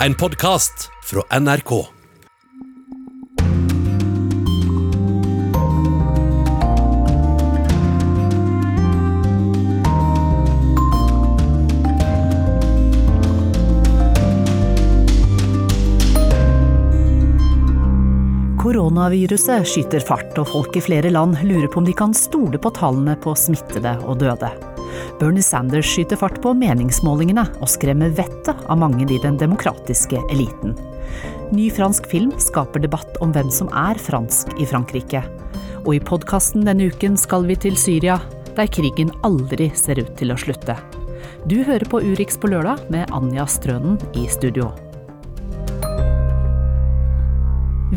[0.00, 1.86] En podkast fra NRK.
[18.60, 22.76] Koronaviruset skyter fart, og folk i flere land lurer på om de kan stole på
[22.76, 24.75] tallene på smittede og døde.
[25.20, 30.76] Bernie Sanders skyter fart på meningsmålingene og skremmer vettet av mange i den demokratiske eliten.
[31.54, 35.22] Ny fransk film skaper debatt om hvem som er fransk i Frankrike.
[35.86, 38.18] Og i podkasten denne uken skal vi til Syria,
[38.56, 40.76] der krigen aldri ser ut til å slutte.
[41.46, 44.72] Du hører på Urix på lørdag med Anja Strønen i studio.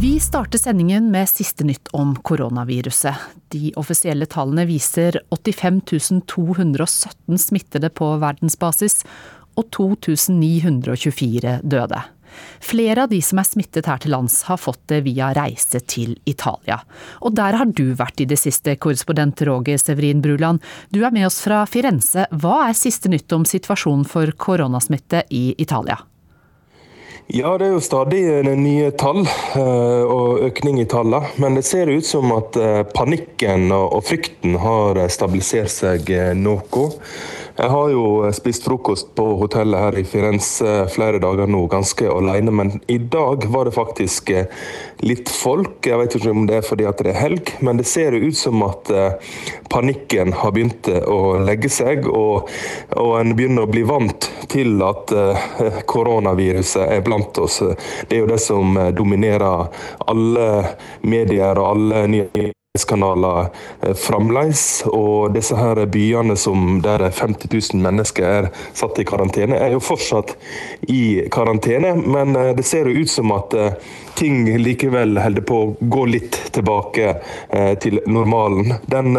[0.02, 3.16] Vi starter sendingen med siste nytt om koronaviruset.
[3.52, 5.82] De offisielle tallene viser 85
[6.26, 9.02] 217 smittede på verdensbasis
[9.60, 12.00] og 2924 døde.
[12.64, 16.16] Flere av de som er smittet her til lands, har fått det via reise til
[16.24, 16.78] Italia.
[17.20, 20.64] Og der har du vært i det siste, korrespondent Roger Severin Bruland.
[20.96, 22.24] Du er med oss fra Firenze.
[22.32, 26.00] Hva er siste nytt om situasjonen for koronasmitte i Italia?
[27.30, 28.24] Ja, det er jo stadig
[28.58, 31.30] nye tall og økning i tallene.
[31.38, 32.58] Men det ser ut som at
[32.96, 36.88] panikken og frykten har stabilisert seg noe.
[37.60, 42.54] Jeg har jo spist frokost på hotellet her i Firenze flere dager nå, ganske alene.
[42.56, 44.32] Men i dag var det faktisk
[45.04, 45.82] litt folk.
[45.84, 48.38] Jeg vet ikke om det er fordi at det er helg, men det ser ut
[48.40, 48.88] som at
[49.74, 52.08] panikken har begynt å legge seg.
[52.08, 52.48] Og,
[52.96, 55.12] og en begynner å bli vant til at
[55.92, 57.60] koronaviruset er blant oss.
[58.08, 59.68] Det er jo det som dominerer
[60.08, 60.48] alle
[61.04, 62.54] medier og alle nye
[62.88, 63.50] kanaler
[63.96, 64.84] fremdeles.
[64.90, 69.84] Og disse her byene som der 50 000 mennesker er satt i karantene, er jo
[69.84, 70.36] fortsatt
[70.92, 71.96] i karantene.
[72.00, 73.56] Men det ser jo ut som at
[74.20, 77.14] ting likevel holder på å gå litt tilbake
[77.84, 78.74] til normalen.
[78.92, 79.16] Den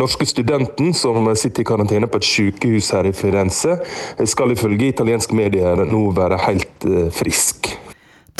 [0.00, 3.78] norske studenten som sitter i karantene på et sykehus her i Firenze,
[4.24, 7.74] skal ifølge italienske medier nå være helt frisk.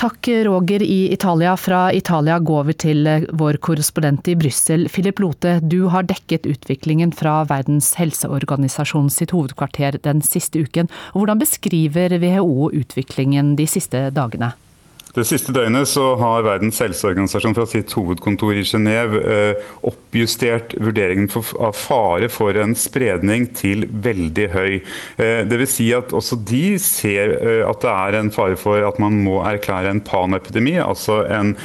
[0.01, 1.57] Takk, Roger i Italia.
[1.57, 5.59] Fra Italia går vi til vår korrespondent i Brussel, Philip Lote.
[5.61, 10.89] Du har dekket utviklingen fra Verdens helseorganisasjon sitt hovedkvarter den siste uken.
[11.13, 14.55] Hvordan beskriver WHO utviklingen de siste dagene?
[15.15, 19.23] Det siste døgnet så har Verdens helseorganisasjon fra sitt hovedkontor i Genéve
[19.87, 21.27] oppjustert vurderingen
[21.59, 24.79] av fare for en spredning til veldig høy.
[25.51, 25.75] Dvs.
[25.75, 27.35] Si at også de ser
[27.67, 31.57] at det er en fare for at man må erklære en panepidemi, altså en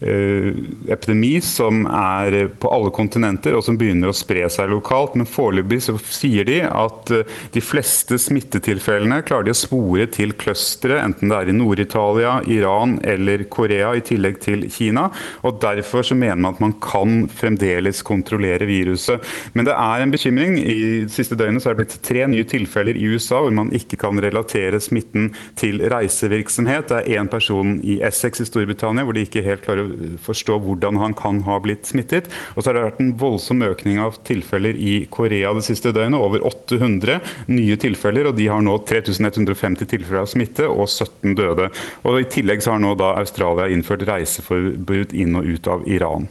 [0.00, 5.16] epidemi som er på alle kontinenter og som begynner å spre seg lokalt.
[5.18, 7.12] Men foreløpig så sier de at
[7.54, 12.96] de fleste smittetilfellene klarer de å spore til clustere, enten det er i Nord-Italia, Iran
[13.04, 15.08] eller Korea, i tillegg til Kina.
[15.44, 19.24] Og Derfor så mener man at man kan fremdeles kontrollere viruset.
[19.52, 20.56] Men det er en bekymring.
[20.60, 23.72] I det siste døgnet så er det blitt tre nye tilfeller i USA hvor man
[23.76, 25.30] ikke kan relatere smitten
[25.60, 26.88] til reisevirksomhet.
[26.90, 29.89] Det er én person i Essex i Storbritannia hvor de ikke helt klarer å
[30.24, 32.30] forstå hvordan han kan ha blitt smittet.
[32.54, 36.20] Og så har det vært en voldsom økning av tilfeller i Korea det siste døgnet.
[36.20, 37.20] Over 800
[37.50, 41.70] nye tilfeller, og de har nå 3150 tilfeller av smitte og 17 døde.
[42.04, 46.28] Og I tillegg så har nå da Australia innført reiseforbud inn og ut av Iran.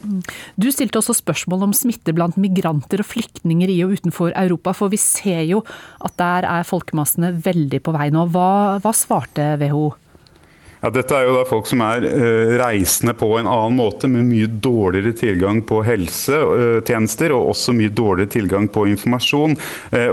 [0.60, 4.74] Du stilte også spørsmål om smitte blant migranter og flyktninger i og utenfor Europa.
[4.76, 5.64] For vi ser jo
[6.00, 8.26] at der er folkemassene veldig på vei nå.
[8.34, 9.90] Hva, hva svarte WHO?
[10.80, 12.04] Ja, dette er jo da folk som er
[12.56, 18.32] reisende på en annen måte, med mye dårligere tilgang på helsetjenester og også mye dårligere
[18.32, 19.58] tilgang på informasjon.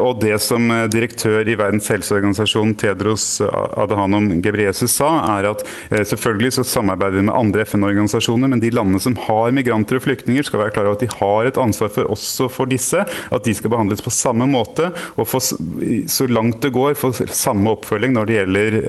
[0.02, 5.64] Og Det som direktør i Verdens helseorganisasjon Tedros Adhanom Gebreyesus sa, er at
[5.94, 10.44] selvfølgelig så samarbeider vi med andre FN-organisasjoner, men de landene som har migranter og flyktninger,
[10.44, 13.06] skal være klar over at de har et ansvar for også for disse.
[13.32, 17.72] At de skal behandles på samme måte og få, så langt det går få samme
[17.78, 18.80] oppfølging når det gjelder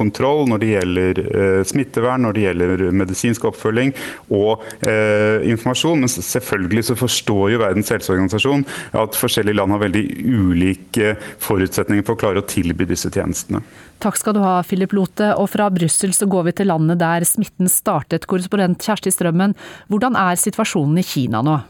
[0.00, 1.25] kontroll, når det gjelder
[1.66, 3.92] smittevern, når det gjelder medisinsk oppfølging
[4.34, 6.02] og eh, informasjon.
[6.02, 8.66] Men selvfølgelig så forstår jo Verdens helseorganisasjon
[9.02, 13.62] at forskjellige land har veldig ulike forutsetninger for å klare å tilby disse tjenestene.
[14.02, 15.30] Takk skal du ha, Philip Lote.
[15.40, 18.28] Og fra Brussel så går vi til landet der smitten startet.
[18.28, 19.56] Korrespondent Kjersti Strømmen,
[19.92, 21.60] hvordan er situasjonen i Kina nå?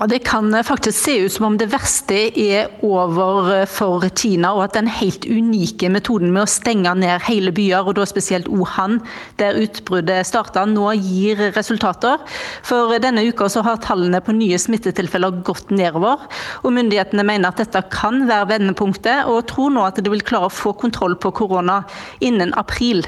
[0.00, 4.52] Ja, Det kan faktisk se ut som om det verste er over eh, for Kina,
[4.54, 8.48] og at den helt unike metoden med å stenge ned hele byer, og da spesielt
[8.52, 9.00] Wuhan,
[9.40, 12.20] der utbruddet starta, nå gir resultater.
[12.66, 16.28] For denne uka så har tallene på nye smittetilfeller gått nedover.
[16.62, 20.48] og Myndighetene mener at dette kan være vendepunktet, og tror nå at de vil klare
[20.48, 21.82] å få kontroll på korona
[22.20, 23.04] innen april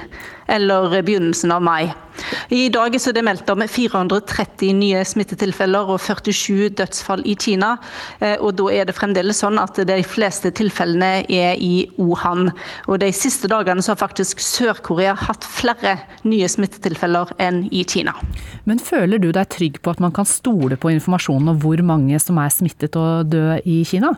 [0.50, 1.92] eller begynnelsen av mai.
[2.52, 7.76] I dag er det meldt om 430 nye smittetilfeller og 47 dødsfall i Kina.
[8.20, 12.50] Eh, og Da er det fremdeles sånn at de fleste tilfellene er i Wuhan.
[12.88, 18.14] Og De siste dagene har faktisk Sør-Korea hatt flere nye smittetilfeller enn i Kina.
[18.64, 22.18] Men føler du deg trygg på at man kan stole på informasjonen om hvor mange
[22.20, 24.16] som er smittet og døde i Kina?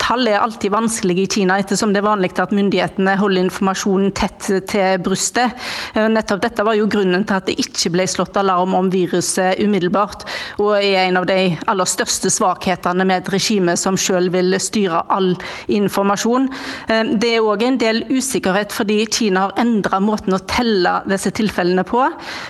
[0.00, 4.48] Tall er alltid vanskelig i Kina, ettersom det er vanlig at myndighetene holder informasjonen tett
[4.68, 5.54] til brystet.
[5.94, 9.60] Eh, nettopp dette var jo grunnen til at det ikke ble slått alarm om viruset
[9.64, 10.26] umiddelbart,
[10.60, 15.04] og er en av de aller største svakhetene med et regime som selv vil styre
[15.12, 15.32] all
[15.72, 16.48] informasjon.
[16.88, 21.32] Eh, det er òg en del usikkerhet fordi Kina har endra måten å telle disse
[21.36, 22.06] tilfellene på.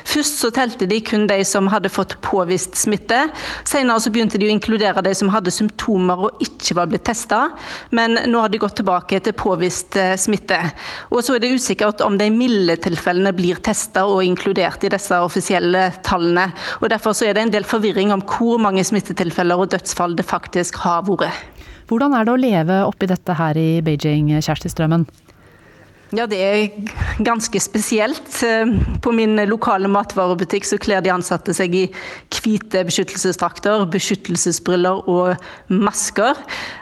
[0.06, 3.26] Først så telte de kun de som hadde fått påvist smitte.
[3.68, 7.48] Senere så begynte de å inkludere de som hadde symptomer og ikke var blitt testa,
[7.90, 10.60] men nå har de gått tilbake til påvist eh, smitte.
[11.10, 15.18] Og så er det usikkert om de milde tilfellene blir testa og inkludert i disse
[15.24, 16.50] offisielle tallene.
[16.82, 20.28] Og Derfor så er det en del forvirring om hvor mange smittetilfeller og dødsfall det
[20.28, 21.42] faktisk har vært.
[21.90, 25.04] Hvordan er det å leve oppi dette her i Beijing, Kjersti Strømmen?
[26.14, 26.68] Ja, det er
[27.26, 28.42] ganske spesielt.
[28.46, 28.70] Eh,
[29.02, 31.82] på min lokale matvarebutikk så kler de ansatte seg i
[32.36, 36.38] hvite beskyttelsesdrakter, beskyttelsesbriller og masker.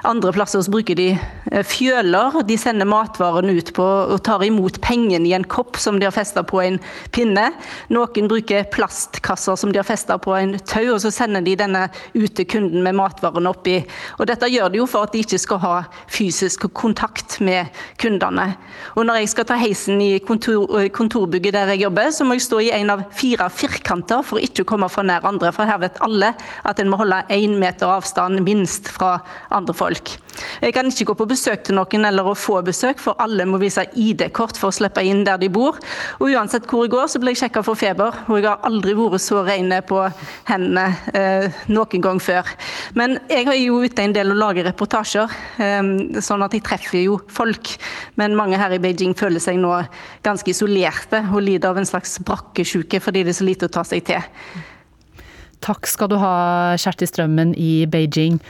[0.09, 2.43] Andre plasser så bruker de eh, fjøler.
[2.45, 6.13] De sender matvarene ut på og tar imot pengene i en kopp som de har
[6.13, 6.77] festa på en
[7.17, 7.47] pinne.
[7.95, 11.87] Noen bruker plastkasser som de har festa på en tau, og så sender de denne
[12.19, 13.79] ut til kunden med matvarene oppi.
[14.21, 15.75] Og dette gjør de jo for at de ikke skal ha
[16.13, 18.51] fysisk kontakt med kundene.
[18.99, 22.35] Og når jeg skal ta heisen i kontor, eh, kontorbygget der jeg jobber, så må
[22.35, 25.53] jeg stå i en av fire firkanter for ikke å komme for nær andre.
[25.53, 26.35] For her vet alle
[26.65, 29.21] at en må holde én meter avstand minst fra
[29.51, 30.17] andre folk.
[30.63, 33.61] Jeg kan ikke gå på besøk til noen eller å få besøk, for alle må
[33.61, 35.79] vise ID-kort for å slippe inn der de bor.
[36.21, 38.95] Og uansett hvor jeg går, så blir jeg sjekka for feber, og jeg har aldri
[38.97, 40.01] vært så reine på
[40.49, 40.87] hendene
[41.19, 42.49] eh, noen gang før.
[42.99, 45.93] Men jeg er jo ute en del og lager reportasjer, eh,
[46.25, 47.75] sånn at jeg treffer jo folk.
[48.21, 49.73] Men mange her i Beijing Beijing føler seg nå
[50.25, 53.85] ganske isolerte og lider av en slags brakkesjuke fordi det er så lite å ta
[53.85, 54.23] seg til.
[55.63, 58.41] Takk skal du ha, Kjersti Strømmen i Beijing.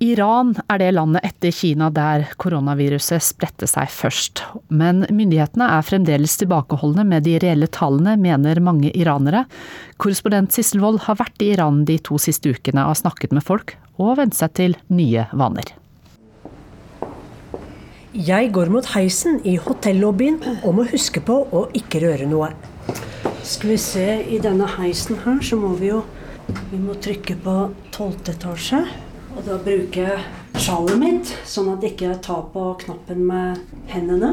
[0.00, 4.42] Iran er det landet etter Kina der koronaviruset spredte seg først.
[4.70, 9.44] Men myndighetene er fremdeles tilbakeholdne med de reelle tallene, mener mange iranere.
[9.98, 13.46] Korrespondent Sissel Wold har vært i Iran de to siste ukene og har snakket med
[13.46, 15.74] folk, og vent seg til nye vaner.
[18.18, 22.48] Jeg går mot heisen i hotellobbyen og må huske på å ikke røre noe.
[23.46, 26.00] Skal vi se, i denne heisen her så må vi jo
[26.72, 27.54] Vi må trykke på
[27.94, 28.80] tolvte etasje.
[29.36, 33.62] Og da bruker jeg sjalet mitt, sånn at jeg ikke tar på knappen med
[33.92, 34.32] hendene.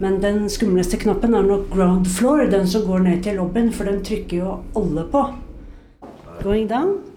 [0.00, 3.92] Men den skumleste knappen er nok ground floor, den som går ned til lobbyen, for
[3.92, 5.26] den trykker jo alle på.
[6.40, 7.09] Going down.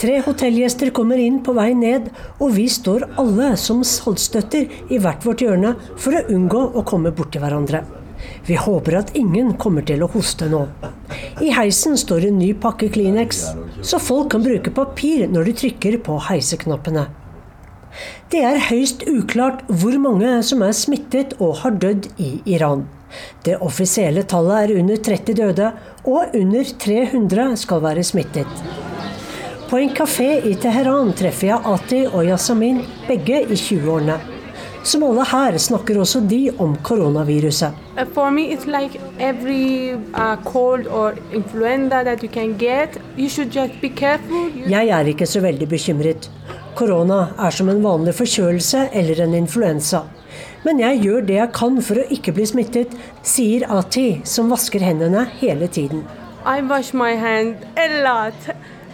[0.00, 2.06] Tre hotellgjester kommer inn på vei ned,
[2.40, 7.12] og vi står alle som saltstøtter i hvert vårt hjørne for å unngå å komme
[7.12, 7.82] borti hverandre.
[8.48, 10.62] Vi håper at ingen kommer til å hoste nå.
[11.44, 13.42] I heisen står en ny pakke Kleenex,
[13.84, 17.10] så folk kan bruke papir når de trykker på heiseknappene.
[18.32, 22.86] Det er høyst uklart hvor mange som er smittet og har dødd i Iran.
[23.44, 25.72] Det offisielle tallet er under 30 døde,
[26.04, 28.62] og under 300 skal være smittet.
[29.70, 34.16] På en kafé i Teheran treffer jeg Ati og Yasamin, begge i 20-årene.
[34.82, 37.76] Som alle her snakker også de om koronaviruset.
[38.14, 42.96] For me, it's like every uh, cold or influenza that you can get.
[43.16, 44.50] You should just be careful.
[44.66, 46.30] Jeg er ikke så veldig bekymret.
[46.74, 50.02] Korona er som en vanlig forkjølelse eller en influensa.
[50.64, 54.84] Men jeg gjør det jeg kan for å ikke bli smittet, sier Ati, som vasker
[54.84, 56.04] hendene hele tiden.
[56.44, 58.34] I wash my hand a lot.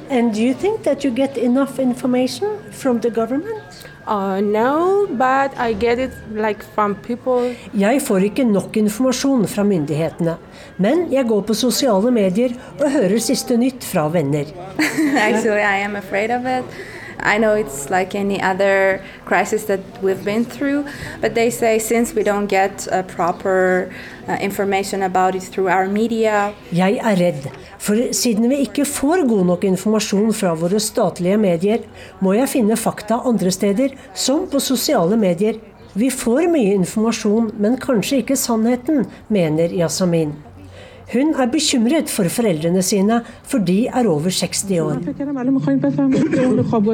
[0.08, 3.86] And do you think that you get enough information from the government?
[4.06, 7.56] Uh, no, but I get it like from people.
[7.74, 10.36] Jeg får ikke nok informasjon fra myndighetene,
[10.78, 14.46] men jeg går på sosiale medier og hører siste nytt fra venner.
[15.26, 16.95] Actually, I am afraid of it.
[17.26, 20.86] I know it's like any other crisis that we've been through,
[21.20, 23.90] but they say since we don't get uh, proper
[24.28, 29.26] uh, information about it through our media Jeg er redd, for siden vi ikke får
[29.28, 31.82] god nok informasjon fra våre statlige medier,
[32.22, 35.58] må jeg finne fakta andre steder, som på sosiale medier.
[35.96, 40.45] Vi får mye informasjon, men kanskje ikke sannheten, mener Yasamin.
[41.12, 44.96] Hun er bekymret for foreldrene sine, for de er over 60 år.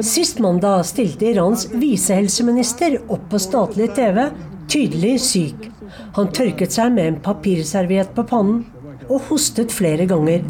[0.05, 4.27] Sist mandag stilte Irans visehelseminister opp på statlig TV,
[4.69, 5.69] tydelig syk.
[6.17, 8.63] Han tørket seg med en papirserviett på pannen
[9.09, 10.45] og hostet flere ganger.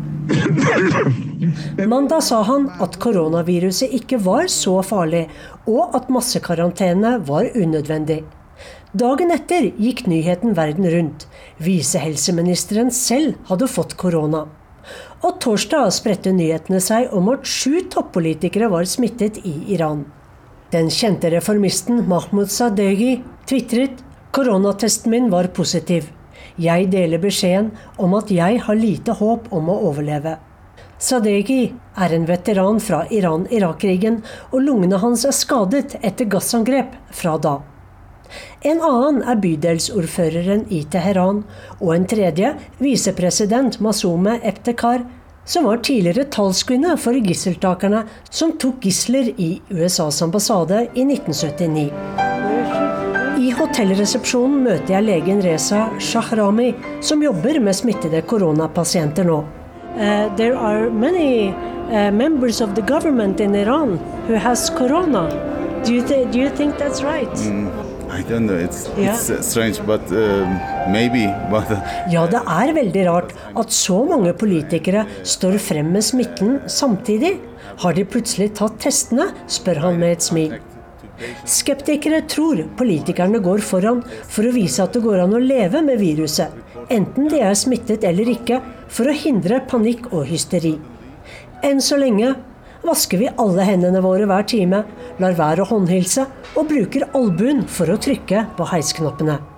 [1.90, 5.26] Mandag sa han at koronaviruset ikke var så farlig,
[5.68, 8.24] og at massekarantene var unødvendig.
[8.94, 11.24] Dagen etter gikk nyheten verden rundt.
[11.58, 14.44] Visehelseministeren selv hadde fått korona.
[15.26, 20.04] Og torsdag spredte nyhetene seg om at sju toppolitikere var smittet i Iran.
[20.70, 23.16] Den kjente reformisten Mahmoud Sadeghi
[23.50, 24.06] tvitret
[24.38, 26.12] koronatesten min var positiv.
[26.62, 30.38] Jeg deler beskjeden om at jeg har lite håp om å overleve.
[31.02, 31.62] Sadeghi
[31.98, 34.22] er en veteran fra Iran-Irak-krigen,
[34.54, 37.64] og lungene hans er skadet etter gassangrep fra da.
[38.62, 41.44] En annen er bydelsordføreren i Teheran,
[41.80, 45.04] og en tredje visepresident Masume Ebtekar,
[45.46, 51.90] som var tidligere talskvinne for gisseltakerne som tok gisler i USAs ambassade i 1979.
[53.44, 56.72] I hotellresepsjonen møter jeg legen Reza Shahrami,
[57.04, 59.42] som jobber med smittede koronapasienter nå.
[59.94, 61.50] Uh, there are many
[61.92, 65.28] uh, members of the government in Iran who has corona.
[65.84, 67.36] Do you, th do you think that's right?
[67.36, 67.93] Mm.
[68.14, 68.58] I don't know.
[68.58, 69.16] It's, yeah.
[69.16, 70.46] it's uh, strange, but uh,
[70.90, 71.26] maybe.
[71.54, 71.82] But, uh,
[72.14, 77.40] ja, det er veldig rart at så mange politikere står frem med smitten samtidig.
[77.82, 80.56] Har de plutselig tatt testene, spør han med et smil.
[81.50, 86.02] Skeptikere tror politikerne går foran for å vise at det går an å leve med
[86.02, 86.54] viruset,
[86.94, 88.60] enten de er smittet eller ikke,
[88.94, 90.76] for å hindre panikk og hysteri.
[91.64, 92.34] Enn så lenge
[92.84, 94.84] vasker vi alle hendene våre hver time,
[95.24, 99.53] lar være å håndhilse og bruker albuen for å trykke på heisknappene.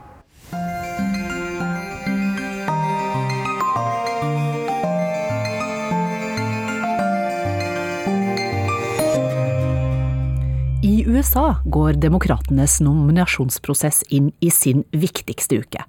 [11.26, 15.82] USA går demokratenes nominasjonsprosess inn i sin viktigste uke.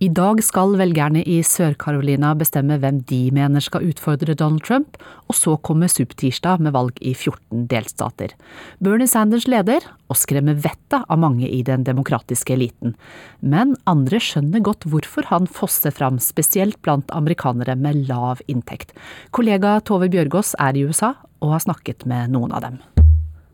[0.00, 4.96] I dag skal velgerne i Sør-Carolina bestemme hvem de mener skal utfordre Donald Trump,
[5.28, 8.32] og så kommer supertirsdag med valg i 14 delstater.
[8.80, 12.96] Bernie Sanders leder, og skremmer vettet av mange i den demokratiske eliten.
[13.44, 18.96] Men andre skjønner godt hvorfor han fosser fram, spesielt blant amerikanere med lav inntekt.
[19.36, 21.12] Kollega Tove Bjørgaas er i USA
[21.44, 22.80] og har snakket med noen av dem.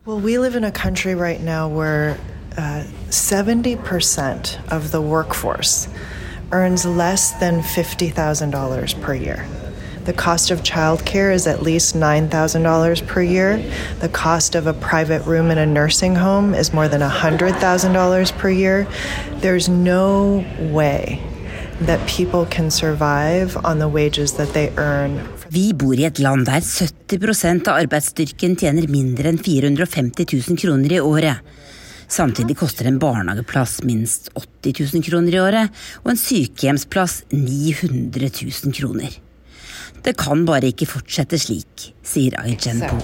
[0.05, 2.19] Well, we live in a country right now where
[2.55, 5.87] uh, 70% of the workforce
[6.51, 9.47] earns less than $50,000 per year.
[10.03, 13.57] The cost of childcare is at least $9,000 per year.
[13.99, 18.49] The cost of a private room in a nursing home is more than $100,000 per
[18.51, 18.87] year.
[19.37, 21.19] There's no way
[21.81, 26.49] that people can survive on the wages that they earn Vi bor i et land
[26.49, 31.53] der 70% av arbeidsstyrken tjener mindre enn 450 000 kroner i året.
[32.11, 38.75] Samtidig koster en barnehageplass minst 80 000 kroner i året, og en sykehjemsplass 900 000
[38.75, 39.15] kroner.
[40.03, 42.99] Det kan bare ikke fortsette slik, sier Aijen Po.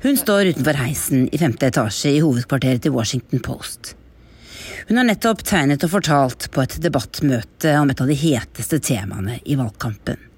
[0.00, 3.98] Hun står utenfor heisen i femte etasje i hovedkvarteret til Washington Post.
[4.88, 9.42] Hun har nettopp tegnet og fortalt på et debattmøte om et av de heteste temaene
[9.44, 10.30] i valgkampen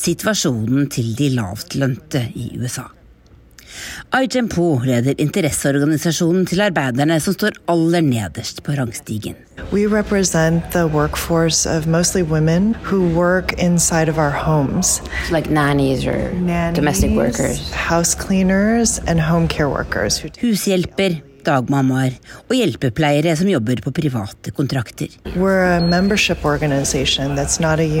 [0.00, 2.88] situasjonen til de lavtlønte i USA.
[4.12, 9.36] Aijen-po leder interesseorganisasjonen til arbeiderne som står aller nederst på rangstigen.
[9.72, 15.00] We represent the workforce of mostly women who work inside of our homes.
[15.30, 17.70] Like nannies or nannies, domestic workers.
[17.70, 20.18] House cleaners and home care workers.
[20.40, 22.16] Hushjelper, dagmammaer
[22.46, 25.08] og hjelpepleiere som jobber på private kontrakter.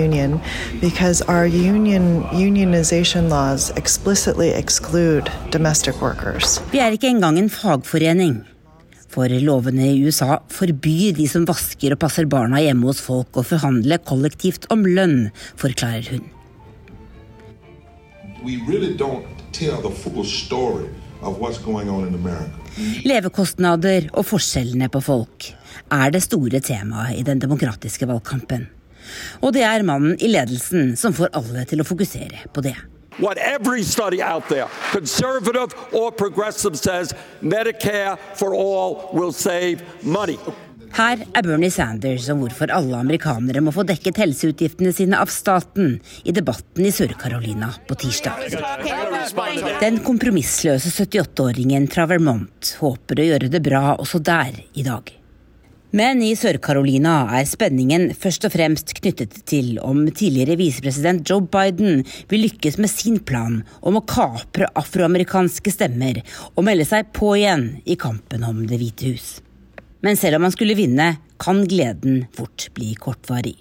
[0.10, 0.40] union,
[6.72, 8.40] Vi er ikke engang en fagforening.
[9.10, 13.42] For lovene i USA forbyr de som vasker og passer barna hjemme hos folk å
[13.42, 16.28] forhandle kollektivt om lønn, forklarer hun.
[18.44, 20.88] We really don't tell the full story
[21.22, 22.59] of what's going on in America.
[23.06, 25.50] Levekostnader og forskjellene på folk
[25.90, 28.68] er det store temaet i den demokratiske valgkampen.
[29.42, 32.76] Og det er mannen i ledelsen som får alle til å fokusere på det.
[33.20, 37.12] what every study out there, conservative or progressive, says
[37.42, 40.38] Medicare for all will save money.
[40.90, 45.98] Her er Bernie Sanders om hvorfor alle amerikanere må få dekket helseutgiftene sine av staten,
[46.26, 48.42] i debatten i Sør-Carolina på tirsdag.
[49.80, 55.14] Den kompromissløse 78-åringen fra Vermont håper å gjøre det bra også der i dag.
[55.94, 62.04] Men i Sør-Carolina er spenningen først og fremst knyttet til om tidligere visepresident Joe Biden
[62.30, 66.22] vil lykkes med sin plan om å kapre afroamerikanske stemmer
[66.54, 69.30] og melde seg på igjen i kampen om Det hvite hus.
[70.04, 73.56] Men selv om han skulle vinne, kan gleden fort bli kortvarig.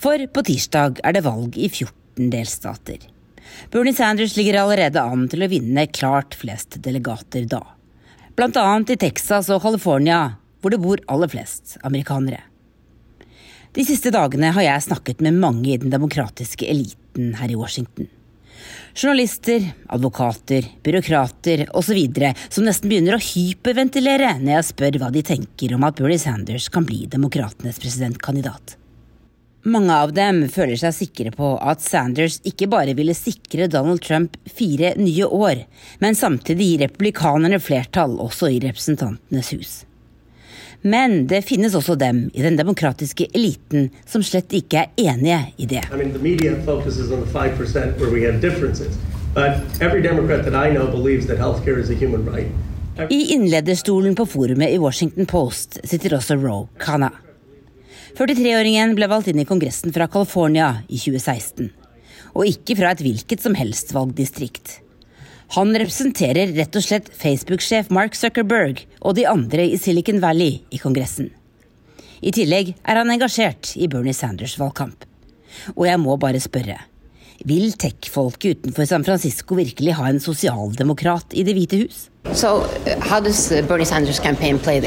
[0.00, 3.00] For på tirsdag er det valg i 14 delstater.
[3.72, 7.62] Bernie Sanders ligger allerede an til å vinne klart flest delegater da.
[8.34, 12.42] Blant annet i Texas og California, hvor det bor aller flest amerikanere.
[13.74, 18.08] De siste dagene har jeg snakket med mange i den demokratiske eliten her i Washington.
[18.94, 21.98] Journalister, advokater, byråkrater osv.
[22.48, 26.68] som nesten begynner å hyperventilere når jeg spør hva de tenker om at Bernie Sanders
[26.70, 28.76] kan bli demokratenes presidentkandidat.
[29.66, 34.36] Mange av dem føler seg sikre på at Sanders ikke bare ville sikre Donald Trump
[34.46, 35.64] fire nye år,
[35.98, 39.74] men samtidig gi republikanerne flertall også i Representantenes hus.
[40.84, 45.68] Men det finnes også dem i den demokratiske eliten som slett ikke er enige i
[45.70, 45.80] det.
[45.88, 46.12] I mean,
[53.10, 57.10] I innlederstolen på forumet i Washington Post sitter også Ro Khanna.
[58.14, 61.72] 43-åringen ble valgt inn i Kongressen fra California i 2016.
[62.36, 64.83] Og ikke fra et hvilket som helst valgdistrikt.
[65.54, 70.80] Han representerer rett og slett Facebook-sjef Mark Zuckerberg og de andre i Silicon Valley i
[70.80, 71.28] Kongressen.
[72.24, 75.04] I tillegg er han engasjert i Bernie Sanders' valgkamp.
[75.76, 76.78] Og jeg må bare spørre.
[77.44, 82.08] Vil tech-folket utenfor San Francisco virkelig ha en sosialdemokrat i Det hvite hus?
[82.32, 84.80] So, uh, how does Bernie Sanders' campaign play?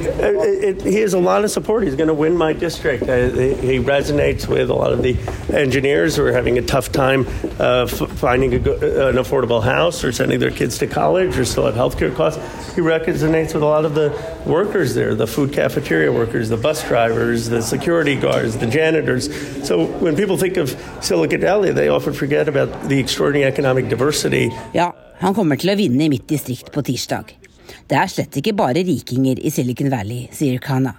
[0.00, 1.84] It, he has a lot of support.
[1.84, 3.04] He's going to win my district.
[3.04, 5.16] Uh, he resonates with a lot of the
[5.52, 7.26] engineers who are having a tough time
[7.58, 11.74] uh, finding a, an affordable house or sending their kids to college or still have
[11.74, 12.40] healthcare costs.
[12.74, 14.10] He resonates with a lot of the
[14.46, 19.28] workers there, the food cafeteria workers, the bus drivers, the security guards, the janitors.
[19.66, 24.50] So when people think of Silicon Valley, they often forget about the extraordinary economic diversity.
[24.72, 27.47] Ja, han kommer til å vinne i mitt distrikt på tirsdag.
[27.88, 30.92] Det er slett ikke bare rikinger i Silicon Valley, sier Khanna.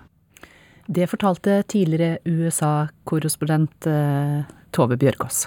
[0.89, 4.39] Det fortalte tidligere USA-korrespondent eh,
[4.73, 5.45] Tove Bjørgaas.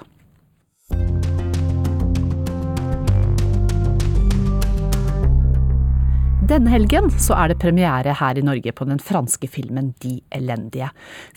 [6.43, 10.89] Denne helgen så er det premiere her i Norge på den franske filmen De elendige.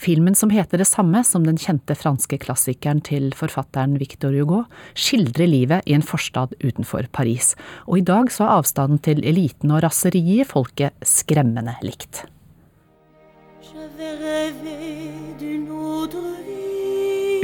[0.02, 4.64] Filmen som heter det samme som den kjente franske klassikeren til forfatteren Victor Hugo,
[4.98, 7.52] skildrer livet i en forstad utenfor Paris.
[7.86, 12.24] Og i dag så er avstanden til eliten og raseriet i folket skremmende likt.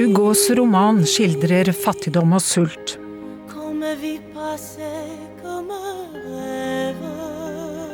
[0.03, 2.99] Hugos roman skildrer fattigdom og sult.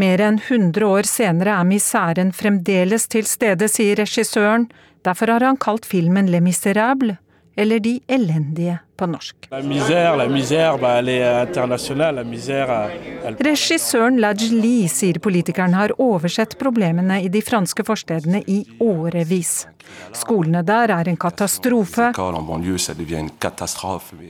[0.00, 4.68] Mer enn 100 år senere er miseren fremdeles til stede, sier regissøren.
[5.04, 7.18] Derfor har han kalt filmen Le Miserable,
[7.56, 9.48] eller De elendige på norsk.
[9.50, 12.90] La misère, la misère, bah, la misère,
[13.24, 13.36] elle...
[13.40, 19.66] Regissøren Laj Lee sier politikeren har oversett problemene i de franske forstedene i årevis.
[20.14, 22.12] Skolene der er en katastrofe.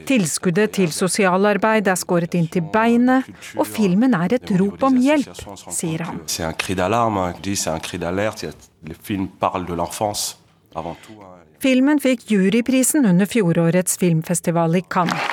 [0.08, 5.44] Tilskuddet til sosialarbeid er skåret inn til beinet, og filmen er et rop om hjelp,
[5.70, 6.20] sier han.
[9.04, 9.30] Filmen
[12.00, 15.31] fikk juryprisen under fjorårets filmfestival i Cannes.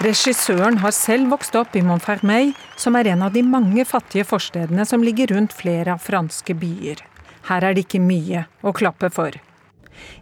[0.00, 4.86] Regissøren har selv vokst opp i Montfermeil, som er en av de mange fattige forstedene
[4.86, 7.04] som ligger rundt flere av franske byer.
[7.46, 9.30] Her er det ikke mye å klappe for.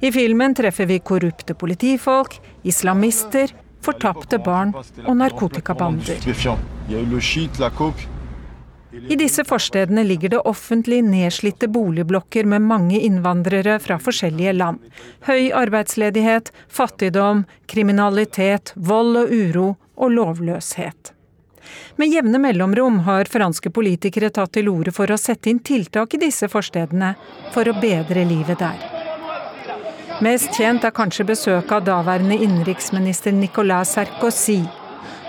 [0.02, 4.74] I filmen treffer vi korrupte politifolk, islamister, fortapte barn
[5.06, 6.18] og narkotikabander.
[8.92, 14.80] I disse forstedene ligger det offentlig nedslitte boligblokker med mange innvandrere fra forskjellige land.
[15.28, 19.68] Høy arbeidsledighet, fattigdom, kriminalitet, vold og uro
[20.00, 21.12] og lovløshet.
[22.00, 26.22] Med jevne mellomrom har franske politikere tatt til orde for å sette inn tiltak i
[26.22, 27.12] disse forstedene
[27.52, 28.78] for å bedre livet der.
[30.24, 34.62] Mest kjent er kanskje besøket av daværende innenriksminister Nicolas Sarkozy.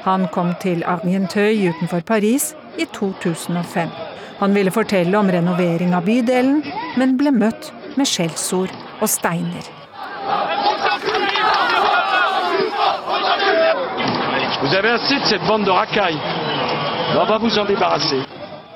[0.08, 3.89] Han kom til Argenteuil utenfor Paris i 2005.
[4.39, 6.62] Han ville fortelle om renovering av bydelen,
[6.96, 9.68] men ble møtt med skjellsord og steiner.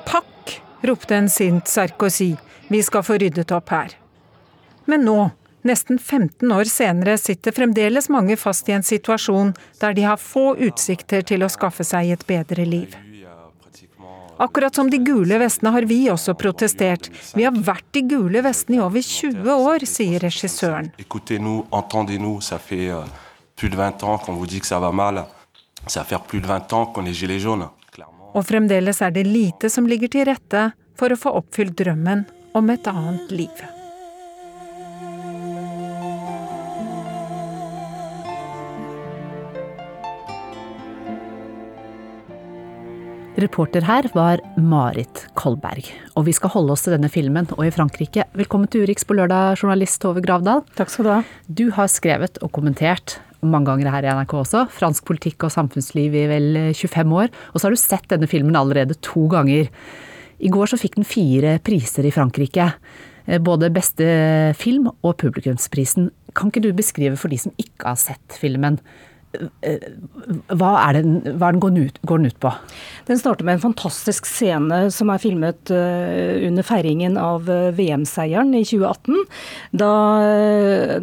[0.08, 2.34] Pakk, ropte en sint Sarkozy,
[2.68, 3.96] vi skal få ryddet opp her.
[4.84, 5.18] Men nå,
[5.64, 10.52] nesten 15 år senere, sitter fremdeles mange fast i en situasjon der de har få
[10.56, 12.96] utsikter til å skaffe seg et bedre liv.
[14.36, 17.10] Akkurat som de gule vestene har vi også protestert.
[17.34, 20.90] Vi har vært de gule vestene i over 20 år, sier regissøren.
[28.34, 30.66] Og fremdeles er det lite som ligger til rette
[30.98, 32.26] for å få oppfylt drømmen
[32.58, 33.73] om et annet liv.
[43.34, 45.88] Reporter her var Marit Kolberg.
[46.14, 48.28] Og vi skal holde oss til denne filmen og i Frankrike.
[48.38, 50.62] Velkommen til Urix på lørdag, journalist Tove Gravdal.
[50.78, 51.16] Takk skal Du ha.
[51.50, 56.14] Du har skrevet og kommentert mange ganger her i NRK også, fransk politikk og samfunnsliv
[56.14, 57.32] i vel 25 år.
[57.50, 59.66] Og så har du sett denne filmen allerede to ganger.
[60.38, 62.68] I går så fikk den fire priser i Frankrike.
[63.26, 64.06] Eh, både beste
[64.60, 66.12] film og publikumsprisen.
[66.38, 68.78] Kan ikke du beskrive for de som ikke har sett filmen,
[70.54, 72.52] hva er den, hva er den går, den ut, går, den ut, på?
[73.08, 78.54] Den starter med en fantastisk scene som er filmet uh, under feiringen av uh, VM-seieren
[78.56, 79.24] i 2018.
[79.82, 79.92] Da,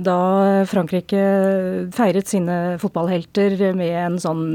[0.01, 0.17] da,
[0.71, 1.21] Frankrike
[1.95, 4.45] feiret sine fotballhelter med en sånn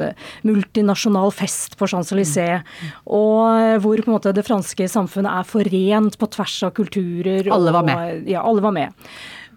[0.46, 2.66] multinasjonal fest på Champs-Élysées.
[3.06, 7.50] Og hvor på en måte det franske samfunnet er forent på tvers av kulturer.
[7.54, 7.96] Alle var med.
[7.96, 9.10] Og, ja, alle var med.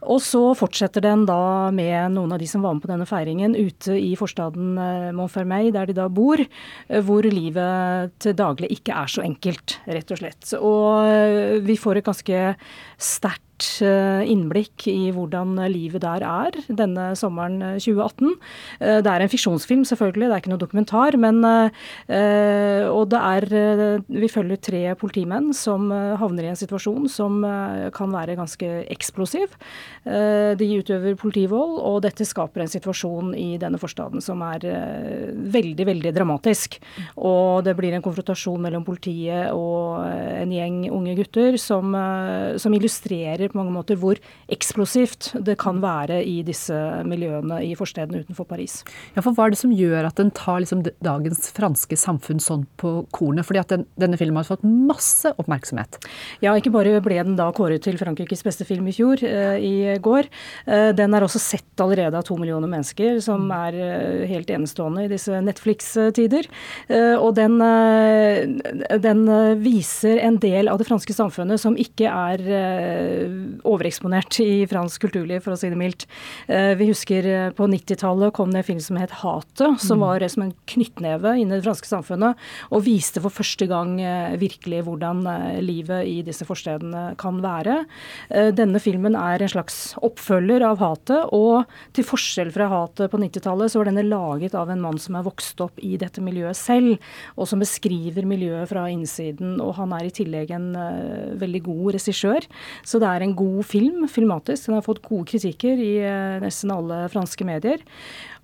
[0.08, 3.58] Og så fortsetter den da med noen av de som var med på denne feiringen
[3.58, 8.96] ute i forstaden eh, Montfermeil, der de da bor, eh, hvor livet til daglig ikke
[8.96, 10.54] er så enkelt, rett og slett.
[10.60, 12.44] Og eh, vi får et ganske
[12.96, 13.49] sterkt
[13.84, 18.36] innblikk i hvordan livet der er denne sommeren 2018.
[18.80, 21.18] Det er en fiksjonsfilm, selvfølgelig, det er ikke noe dokumentar.
[21.20, 23.48] Men, og det er
[24.08, 27.42] Vi følger tre politimenn som havner i en situasjon som
[27.96, 29.54] kan være ganske eksplosiv.
[30.06, 35.30] Eh, de utøver politivold, og dette skaper en situasjon i denne forstaden som er eh,
[35.54, 36.80] veldig, veldig dramatisk.
[37.18, 41.94] Og det blir en konfrontasjon mellom politiet og eh, en gjeng unge gutter som,
[42.62, 44.20] som illustrerer på mange måter hvor
[44.52, 46.76] eksplosivt det kan være i disse
[47.08, 48.82] miljøene i forstedene utenfor Paris.
[49.16, 52.66] Ja, for Hva er det som gjør at den tar liksom dagens franske samfunn sånn
[52.82, 53.48] på kornet?
[53.48, 56.00] Fordi at den, denne filmen har fått masse oppmerksomhet.
[56.44, 60.30] Ja, ikke bare ble den da kåret til Frankrikes beste film i fjor, i går.
[60.70, 65.06] Eh, den er også sett allerede av to millioner mennesker, som er eh, helt enestående
[65.06, 66.50] i disse Netflix-tider.
[66.90, 67.58] Eh, og den,
[69.04, 69.26] den,
[69.60, 72.44] viser en del av det franske samfunnet som ikke er
[73.68, 76.06] overeksponert i fransk kulturliv, for å si det mildt.
[76.48, 80.06] Vi husker på 90-tallet kom det en film som het 'Hatet', som mm.
[80.06, 82.38] var som en knyttneve inn i det franske samfunnet,
[82.72, 83.98] og viste for første gang
[84.40, 85.24] virkelig hvordan
[85.64, 87.86] livet i disse forstedene kan være.
[88.30, 91.30] Denne filmen er en slags oppfølger av hatet.
[91.36, 95.18] Og til forskjell fra hatet på 90-tallet, så var denne laget av en mann som
[95.20, 96.98] er vokst opp i dette miljøet selv,
[97.36, 99.58] og som beskriver miljøet fra innsiden.
[99.64, 100.70] Og han er i tillegg en
[101.40, 102.48] veldig god regissør.
[102.84, 104.68] Så det er en god film, filmatisk.
[104.68, 107.84] Den har fått gode kritikker i uh, nesten alle franske medier.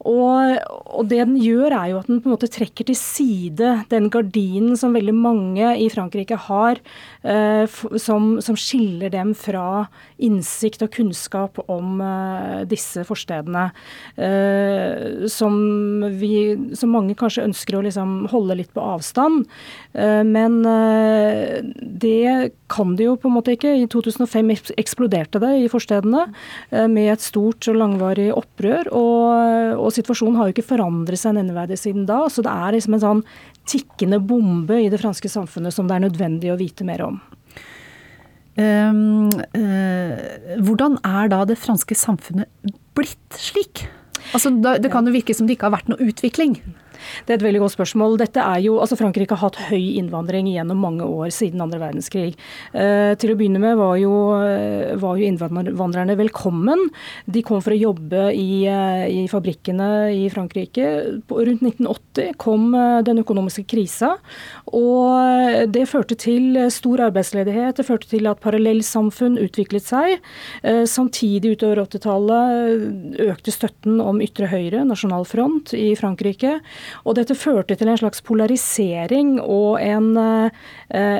[0.03, 0.58] Og,
[0.91, 4.10] og, det den gjør, er jo at den på en måte trekker til side den
[4.13, 6.81] gardinen som veldig mange i Frankrike har,
[7.23, 7.63] eh,
[8.01, 9.86] som, som, skiller dem fra
[10.21, 13.69] innsikt og kunnskap om eh, disse forstedene.
[14.19, 15.55] Eh, som,
[16.19, 16.36] vi,
[16.77, 19.47] som, mange kanskje ønsker å liksom holde litt på avstand.
[19.95, 23.73] Eh, men eh, det kan de jo på en måte ikke.
[23.79, 26.27] I 2005 eksploderte det i forstedene
[26.69, 28.91] eh, med et stort og langvarig opprør.
[28.93, 32.24] og og situasjonen har jo ikke forandret seg nevneverdig siden da.
[32.32, 33.24] Så det er liksom en sånn
[33.69, 37.19] tikkende bombe i det franske samfunnet som det er nødvendig å vite mer om.
[38.56, 40.15] Um, uh,
[40.63, 43.84] hvordan er da det franske samfunnet blitt slik?
[44.34, 46.58] Altså, Det kan jo virke som det ikke har vært noe utvikling?
[47.25, 48.17] Det er et veldig godt spørsmål.
[48.21, 52.36] Dette er jo, altså Frankrike har hatt høy innvandring gjennom mange år siden andre verdenskrig.
[52.73, 56.89] Eh, til å begynne med var jo, eh, var jo, innvandrerne velkommen.
[57.27, 61.21] De kom for å jobbe i, eh, i fabrikkene i Frankrike.
[61.29, 64.15] Rundt 1980 kom eh, den økonomiske krisa.
[64.75, 67.77] Og det førte til stor arbeidsledighet.
[67.77, 70.19] Det førte til at parallellsamfunn utviklet seg.
[70.63, 76.60] Eh, samtidig utover 80-tallet økte støtten om ytre høyre, nasjonal front, i Frankrike.
[77.06, 80.50] Og dette førte til en slags polarisering og en, eh,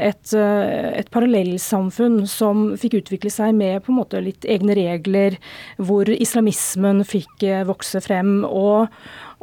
[0.10, 5.38] et, eh, et parallellsamfunn som fikk utvikle seg med på en måte litt egne regler,
[5.78, 8.44] hvor islamismen fikk eh, vokse frem.
[8.46, 8.90] og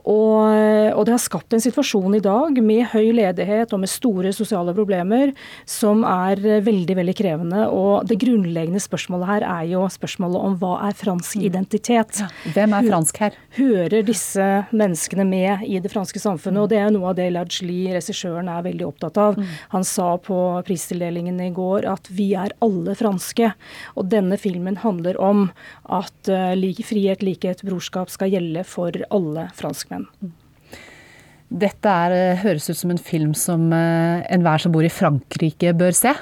[0.02, 4.32] og, og, det har skapt en situasjon i dag med høy ledighet og med store
[4.34, 5.30] sosiale problemer
[5.68, 7.66] som er veldig veldig krevende.
[7.70, 11.44] Og Det grunnleggende spørsmålet her er jo spørsmålet om hva er fransk mm.
[11.46, 12.22] identitet.
[12.22, 12.28] Ja.
[12.56, 13.38] Hvem er fransk her?
[13.58, 16.64] Hører disse menneskene med i det franske samfunnet?
[16.64, 19.38] Og Det er noe av det Lajli, regissøren, er veldig opptatt av.
[19.38, 19.54] Mm.
[19.76, 23.52] Han sa på pristildelingen i går at vi er alle franske.
[23.94, 25.46] Og denne filmen handler om
[25.92, 30.32] at uh, frihet, likhet, brorskap skal gjelde for alle franskmenn men.
[31.52, 35.74] Dette er, eh, høres ut som en film som eh, enhver som bor i Frankrike
[35.76, 36.14] bør se.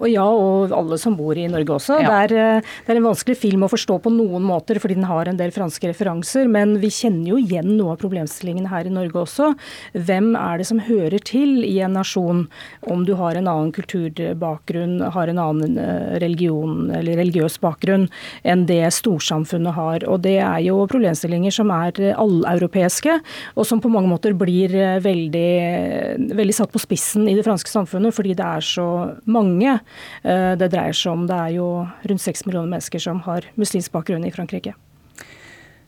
[0.00, 1.98] Og ja, og alle som bor i Norge også.
[2.00, 2.08] Ja.
[2.08, 5.08] Det, er, eh, det, er, en vanskelig film å forstå på noen måter, fordi den
[5.08, 6.48] har en del franske referanser.
[6.52, 9.52] Men vi kjenner jo igjen noe av problemstillingen her i Norge også.
[9.92, 12.46] Hvem er det som hører til i en nasjon,
[12.88, 18.08] om du har en annen kulturbakgrunn, har en annen eh, religion eller religiøs bakgrunn
[18.48, 20.08] enn det storsamfunnet har.
[20.08, 23.18] Og det er jo problemstillinger som er alleuropeiske,
[23.56, 27.70] og som på mange måter blir eh, veldig, veldig satt på spissen i det franske
[27.70, 28.88] samfunnet, fordi det er så
[29.28, 29.91] mange Eh,
[30.22, 31.26] det dreier seg om.
[31.26, 31.66] Det er jo
[32.08, 34.74] rundt seks millioner mennesker som har muslimsk bakgrunn i Frankrike.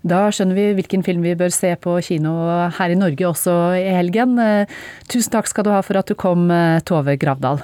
[0.04, 2.34] Da skjønner vi hvilken film vi bør se på kino
[2.76, 4.36] her i Norge også i helgen.
[4.36, 4.68] Eh,
[5.08, 7.62] tusen takk skal du ha for at du kom, eh, Tove Gravdal.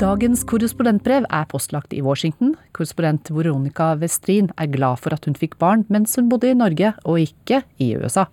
[0.00, 2.54] Dagens korrespondentbrev er postlagt i Washington.
[2.72, 6.94] Korrespondent Veronica Westrin er glad for at hun fikk barn mens hun bodde i Norge,
[7.04, 8.24] og ikke i USA.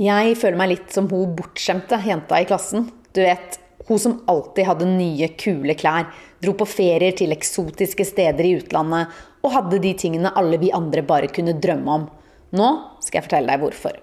[0.00, 2.86] Jeg føler meg litt som hun bortskjemte jenta i klassen.
[3.12, 3.58] Du vet,
[3.90, 6.08] hun som alltid hadde nye, kule klær,
[6.40, 9.12] dro på ferier til eksotiske steder i utlandet
[9.44, 12.08] og hadde de tingene alle vi andre bare kunne drømme om.
[12.56, 12.72] Nå
[13.04, 14.00] skal jeg fortelle deg hvorfor.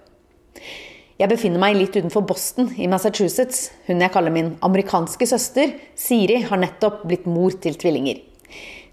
[1.20, 3.66] Jeg befinner meg litt utenfor Boston i Massachusetts.
[3.84, 8.22] Hun jeg kaller min amerikanske søster, Siri, har nettopp blitt mor til tvillinger.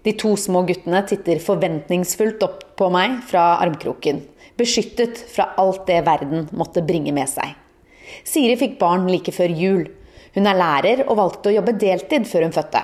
[0.04, 4.20] De to små guttene titter forventningsfullt opp på meg fra armkroken,
[4.60, 7.54] beskyttet fra alt det verden måtte bringe med seg.
[8.28, 9.86] Siri fikk barn like før jul.
[10.36, 12.82] Hun er lærer og valgte å jobbe deltid før hun fødte.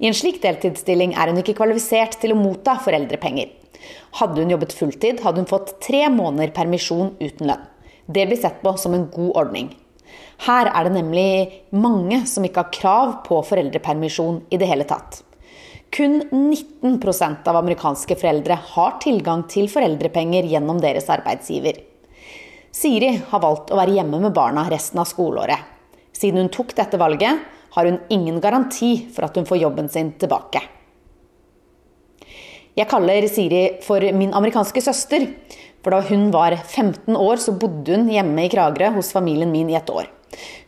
[0.00, 3.52] I en slik deltidsstilling er hun ikke kvalifisert til å motta foreldrepenger.
[4.22, 7.68] Hadde hun jobbet fulltid, hadde hun fått tre måneder permisjon uten lønn.
[8.06, 9.70] Det blir sett på som en god ordning.
[10.46, 11.28] Her er det nemlig
[11.70, 15.22] mange som ikke har krav på foreldrepermisjon i det hele tatt.
[15.92, 21.78] Kun 19% av amerikanske foreldre har tilgang til foreldrepenger gjennom deres arbeidsgiver.
[22.72, 25.60] Siri har valgt å være hjemme med barna resten av skoleåret.
[26.16, 30.14] Siden hun tok dette valget, har hun ingen garanti for at hun får jobben sin
[30.20, 30.62] tilbake.
[32.72, 35.26] Jeg kaller Siri for min amerikanske søster,
[35.82, 39.70] for da hun var 15 år, så bodde hun hjemme i Kragerø hos familien min
[39.70, 40.10] i et år.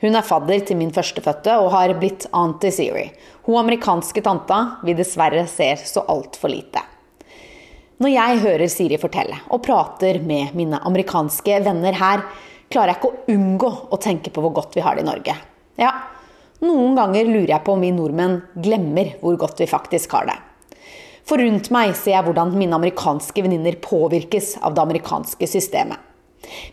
[0.02, 3.06] Hun er fadder til min førstefødte og har blitt Auntie Siri.
[3.46, 6.82] Hun amerikanske tanta vi dessverre ser så altfor lite.
[8.02, 12.24] Når jeg hører Siri fortelle og prater med mine amerikanske venner her,
[12.72, 15.36] klarer jeg ikke å unngå å tenke på hvor godt vi har det i Norge.
[15.80, 15.92] Ja,
[16.64, 20.36] noen ganger lurer jeg på om vi nordmenn glemmer hvor godt vi faktisk har det.
[21.24, 25.96] For rundt meg ser jeg hvordan mine amerikanske venninner påvirkes av det amerikanske systemet.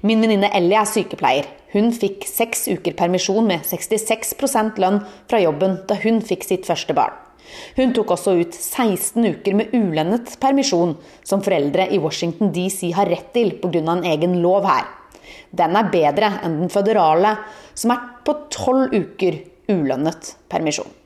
[0.03, 1.47] Min venninne Ellie er sykepleier.
[1.71, 4.35] Hun fikk seks uker permisjon med 66
[4.83, 4.99] lønn
[5.31, 7.15] fra jobben da hun fikk sitt første barn.
[7.75, 13.09] Hun tok også ut 16 uker med ulønnet permisjon, som foreldre i Washington DC har
[13.11, 13.79] rett til pga.
[13.79, 14.85] en egen lov her.
[15.51, 17.37] Den er bedre enn den føderale,
[17.73, 19.39] som er på 12 uker
[19.71, 21.00] ulønnet permisjon.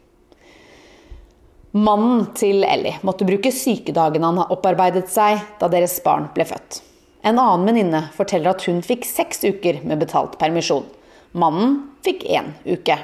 [1.75, 6.77] Mannen til Ellie måtte bruke sykedagene han har opparbeidet seg da deres barn ble født.
[7.27, 10.85] En annen venninne forteller at hun fikk seks uker med betalt permisjon.
[11.35, 11.73] Mannen
[12.05, 12.95] fikk én uke.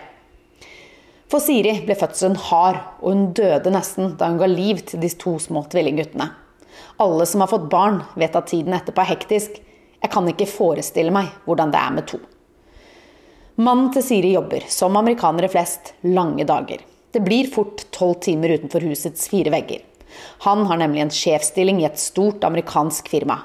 [1.27, 5.09] For Siri ble fødselen hard, og hun døde nesten da hun ga liv til de
[5.19, 6.29] to små tvillingguttene.
[7.03, 9.59] Alle som har fått barn, vet at tiden etterpå er hektisk.
[9.99, 12.21] Jeg kan ikke forestille meg hvordan det er med to.
[13.59, 16.87] Mannen til Siri jobber, som amerikanere flest, lange dager.
[17.11, 19.81] Det blir fort tolv timer utenfor husets fire vegger.
[20.45, 23.39] Han har nemlig en sjefsstilling i et stort amerikansk firma.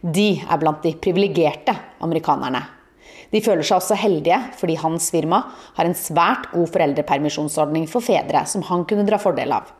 [0.00, 1.74] De er blant de privilegerte
[2.04, 2.62] amerikanerne.
[3.32, 5.40] De føler seg også heldige fordi hans firma
[5.78, 9.72] har en svært god foreldrepermisjonsordning for fedre som han kunne dra fordel av.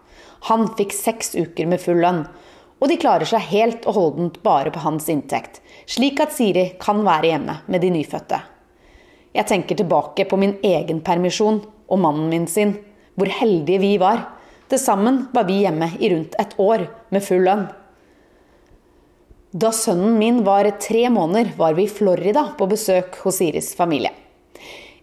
[0.48, 2.24] Han fikk seks uker med full lønn,
[2.76, 7.00] og de klarer seg helt og holdent bare på hans inntekt, slik at Siri kan
[7.06, 8.42] være hjemme med de nyfødte.
[9.36, 12.74] Jeg tenker tilbake på min egen permisjon og mannen min sin,
[13.16, 14.22] hvor heldige vi var.
[14.70, 17.66] Til sammen var vi hjemme i rundt et år med full lønn.
[19.56, 24.12] Da sønnen min var tre måneder, var vi i Florida på besøk hos Iris familie.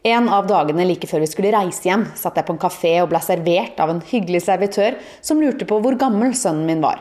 [0.03, 3.09] En av dagene like før vi skulle reise hjem, satt jeg på en kafé og
[3.13, 6.99] ble servert av en hyggelig servitør som lurte på hvor gammel sønnen min var.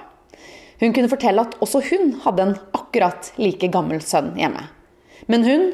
[0.79, 4.65] Hun kunne fortelle at også hun hadde en akkurat like gammel sønn hjemme.
[5.27, 5.69] Men hun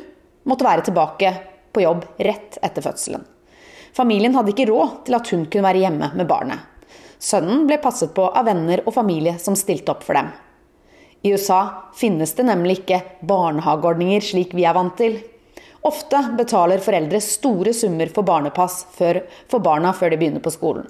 [0.48, 1.34] måtte være tilbake
[1.72, 3.22] på jobb rett etter fødselen.
[3.98, 6.60] Familien hadde ikke råd til at hun kunne være hjemme med barnet.
[7.18, 10.28] Sønnen ble passet på av venner og familie som stilte opp for dem.
[11.26, 15.18] I USA finnes det nemlig ikke barnehageordninger slik vi er vant til.
[15.88, 19.18] Ofte betaler foreldre store summer for barnepass for,
[19.58, 20.86] barna før de begynner på skolen.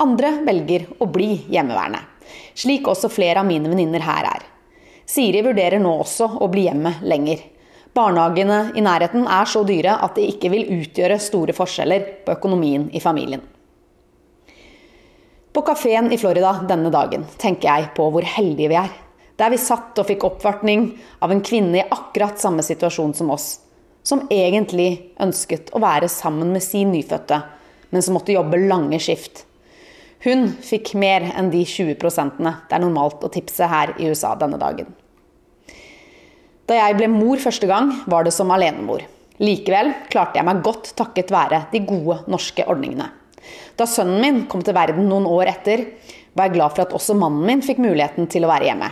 [0.00, 2.00] Andre velger å bli hjemmeværende,
[2.56, 4.48] slik også flere av mine venninner her er.
[5.08, 7.44] Siri vurderer nå også å bli hjemme lenger.
[7.98, 12.86] Barnehagene i nærheten er så dyre at det ikke vil utgjøre store forskjeller på økonomien
[12.94, 13.42] i familien.
[15.52, 18.92] På kafeen i Florida denne dagen tenker jeg på hvor heldige vi er.
[19.38, 23.48] Der vi satt og fikk oppvartning av en kvinne i akkurat samme situasjon som oss.
[24.06, 27.40] Som egentlig ønsket å være sammen med sin nyfødte,
[27.90, 29.44] men som måtte jobbe lange skift.
[30.22, 34.58] Hun fikk mer enn de 20% det er normalt å tipse her i USA denne
[34.62, 34.90] dagen.
[36.68, 39.06] Da jeg ble mor første gang, var det som alenemor.
[39.40, 43.06] Likevel klarte jeg meg godt takket være de gode norske ordningene.
[43.78, 45.86] Da sønnen min kom til verden noen år etter,
[46.36, 48.90] var jeg glad for at også mannen min fikk muligheten til å være hjemme.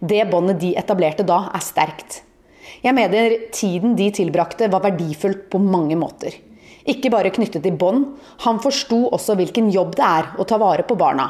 [0.00, 2.22] Det båndet de etablerte da, er sterkt.
[2.82, 6.38] Jeg mener tiden de tilbrakte var verdifullt på mange måter.
[6.88, 8.06] Ikke bare knyttet til bånd,
[8.46, 11.28] han forsto også hvilken jobb det er å ta vare på barna.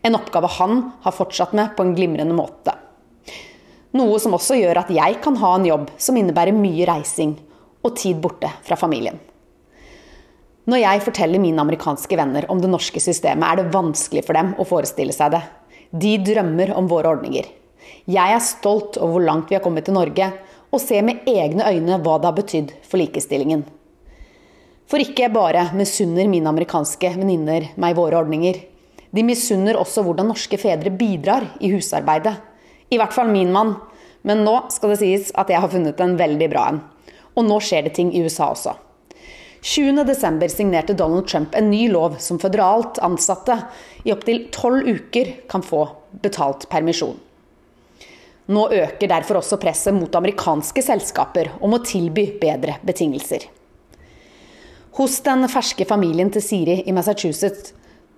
[0.00, 2.72] En oppgave han har fortsatt med på en glimrende måte.
[3.96, 7.34] Noe som også gjør at jeg kan ha en jobb som innebærer mye reising
[7.82, 9.18] og tid borte fra familien.
[10.70, 14.52] Når jeg forteller mine amerikanske venner om det norske systemet, er det vanskelig for dem
[14.60, 15.40] å forestille seg det.
[15.90, 17.48] De drømmer om våre ordninger.
[18.06, 20.28] Jeg er stolt over hvor langt vi har kommet i Norge,
[20.70, 23.64] og ser med egne øyne hva det har betydd for likestillingen.
[24.90, 28.60] For ikke bare misunner mine amerikanske venninner meg våre ordninger.
[29.10, 32.36] De misunner også hvordan norske fedre bidrar i husarbeidet.
[32.90, 33.76] I hvert fall min mann.
[34.26, 36.80] Men nå skal det sies at jeg har funnet en veldig bra en.
[37.38, 38.74] Og nå skjer det ting i USA også.
[39.60, 40.48] 20.12.
[40.48, 43.58] signerte Donald Trump en ny lov som føderalt ansatte
[44.08, 45.84] i opptil tolv uker kan få
[46.24, 47.18] betalt permisjon.
[48.50, 53.44] Nå øker derfor også presset mot amerikanske selskaper om å tilby bedre betingelser.
[54.96, 57.76] Hos den ferske familien til Siri i Massachusetts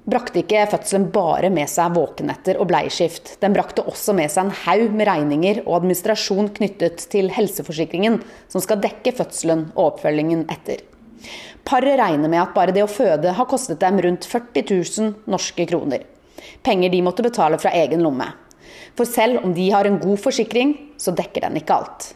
[0.08, 3.36] brakte ikke fødselen bare med seg våkenetter og bleieskift.
[3.42, 8.64] Den brakte også med seg en haug med regninger og administrasjon knyttet til helseforsikringen, som
[8.64, 10.82] skal dekke fødselen og oppfølgingen etter.
[11.62, 15.66] Paret regner med at bare det å føde har kostet dem rundt 40 000 norske
[15.70, 16.02] kroner.
[16.66, 18.26] Penger de måtte betale fra egen lomme.
[18.98, 22.10] For selv om de har en god forsikring, så dekker den ikke alt.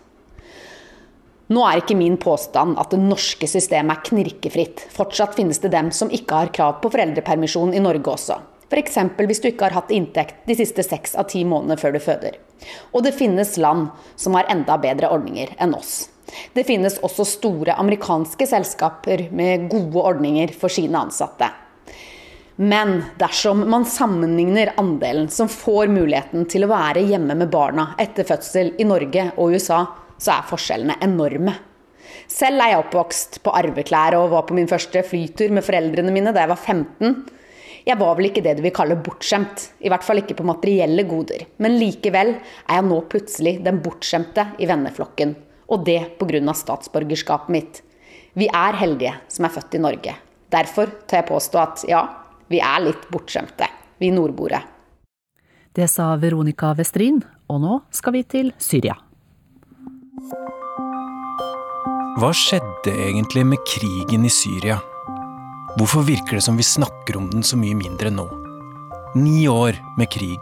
[1.47, 4.83] Nå er ikke min påstand at det norske systemet er knirkefritt.
[4.91, 8.41] Fortsatt finnes det dem som ikke har krav på foreldrepermisjon i Norge også.
[8.67, 8.97] F.eks.
[9.15, 12.39] hvis du ikke har hatt inntekt de siste seks av ti månedene før du føder.
[12.91, 16.09] Og det finnes land som har enda bedre ordninger enn oss.
[16.53, 21.53] Det finnes også store amerikanske selskaper med gode ordninger for sine ansatte.
[22.57, 28.27] Men dersom man sammenligner andelen som får muligheten til å være hjemme med barna etter
[28.27, 29.85] fødsel i Norge og USA,
[30.19, 31.55] så er forskjellene enorme.
[32.31, 36.33] Selv er jeg oppvokst på arveklær og var på min første flytur med foreldrene mine
[36.35, 37.17] da jeg var 15.
[37.87, 41.05] Jeg var vel ikke det du vil kalle bortskjemt, i hvert fall ikke på materielle
[41.07, 41.45] goder.
[41.63, 45.37] Men likevel er jeg nå plutselig den bortskjemte i venneflokken.
[45.71, 46.53] Og det pga.
[46.55, 47.83] statsborgerskapet mitt.
[48.35, 50.17] Vi er heldige som er født i Norge.
[50.51, 52.03] Derfor tør jeg påstå at ja,
[52.51, 54.63] vi er litt bortskjemte, vi nordboere.
[55.77, 59.06] Det sa Veronica Westrin, og nå skal vi til Syria.
[62.17, 64.79] Hva skjedde egentlig med krigen i Syria?
[65.77, 68.25] Hvorfor virker det som vi snakker om den så mye mindre nå?
[69.15, 70.41] Ni år med krig.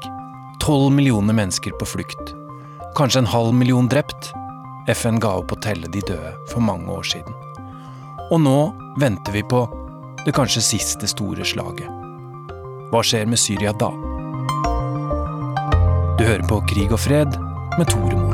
[0.63, 2.35] Tolv millioner mennesker på flukt.
[2.95, 4.31] Kanskje en halv million drept?
[4.87, 7.35] FN ga opp å telle de døde for mange år siden.
[8.31, 8.59] Og nå
[9.03, 9.65] venter vi på
[10.25, 11.91] det kanskje siste store slaget.
[12.93, 13.91] Hva skjer med Syria da?
[16.15, 17.35] Du hører på Krig og fred
[17.75, 18.34] med Tore Moland.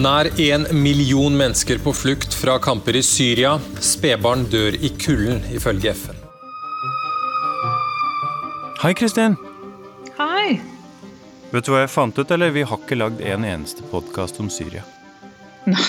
[0.00, 3.50] Nær én million mennesker på flukt fra kamper i Syria.
[3.84, 6.16] Spedbarn dør i kulden, ifølge FN.
[8.80, 9.36] Hei, Kristin.
[10.16, 10.56] Hei.
[11.52, 12.54] Vet du hva jeg fant ut, eller?
[12.54, 14.86] Vi har ikke lagd en eneste podkast om Syria.
[15.68, 15.84] Nei.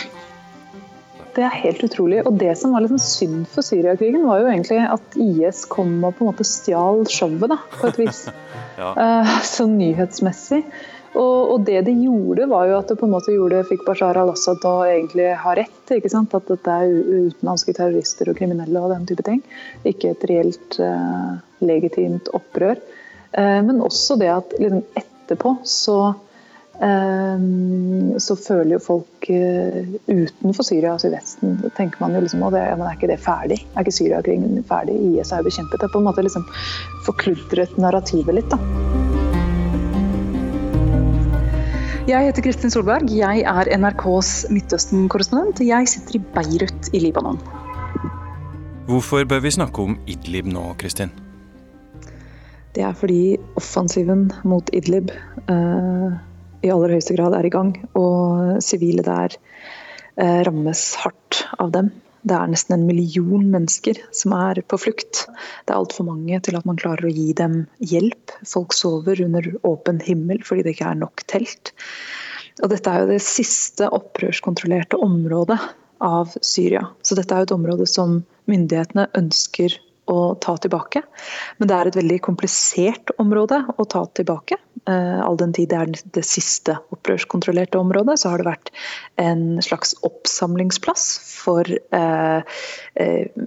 [1.31, 2.19] Det er helt utrolig.
[2.27, 6.17] Og det som var sånn synd for Syriakrigen, var jo egentlig at IS kom og
[6.17, 8.25] på en måte stjal showet, da, på et vis.
[8.81, 8.95] Ja.
[8.97, 10.63] uh, så nyhetsmessig.
[11.11, 14.19] Og, og, det de gjorde, var jo at det på en måte gjorde, fikk Bashar
[14.21, 15.83] al-Assad til å egentlig ha rett.
[15.91, 16.33] ikke sant?
[16.37, 16.93] At dette er
[17.27, 19.43] utenlandske terrorister og kriminelle og den type ting.
[19.87, 21.31] Ikke et reelt eh,
[21.67, 22.79] legitimt opprør.
[23.35, 25.99] Eh, men også det at liksom, etterpå så
[26.79, 27.45] eh,
[28.23, 32.73] så føler jo folk utenfor Syria, altså i Vesten, tenker man jo liksom at ja,
[32.79, 33.59] er ikke det ferdig?
[33.75, 34.95] Er ikke Syriakrigen ferdig?
[35.11, 35.75] IS er jo bekjempet.
[35.75, 36.47] Det er på en måte liksom
[37.03, 38.55] forkludret narrativet litt.
[38.55, 39.10] da.
[42.11, 43.05] Jeg heter Kristin Solberg.
[43.15, 45.61] Jeg er NRKs Midtøsten-korrespondent.
[45.63, 47.37] Jeg sitter i Beirut i Libanon.
[48.89, 51.13] Hvorfor bør vi snakke om Idlib nå, Kristin?
[52.75, 55.13] Det er fordi offensiven mot Idlib
[55.47, 56.11] uh,
[56.59, 57.71] i aller høyeste grad er i gang.
[57.95, 59.37] Og sivile der
[60.19, 61.93] uh, rammes hardt av dem.
[62.21, 65.25] Det er nesten en million mennesker som er på flukt.
[65.65, 68.33] Det er altfor mange til at man klarer å gi dem hjelp.
[68.47, 71.73] Folk sover under åpen himmel fordi det ikke er nok telt.
[72.61, 75.57] Og dette er jo det siste opprørskontrollerte området
[76.05, 76.83] av Syria.
[77.01, 78.19] Så dette er jo et område som
[78.49, 79.77] myndighetene ønsker
[80.09, 81.03] å ta tilbake.
[81.59, 84.57] Men det er et veldig komplisert område å ta tilbake.
[84.89, 88.71] Eh, all den tid det er det siste opprørskontrollerte området, så har det vært
[89.21, 91.05] en slags oppsamlingsplass
[91.41, 92.41] for eh,
[92.95, 93.43] eh,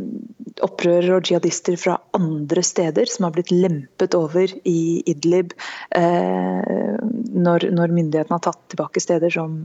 [0.65, 5.55] opprørere og jihadister fra andre steder som har blitt lempet over i Idlib
[5.97, 6.95] eh,
[7.35, 9.57] når, når, myndighetene har tatt tilbake steder som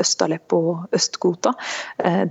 [0.00, 1.52] Øst-Aleppo og Øst-Ghouta.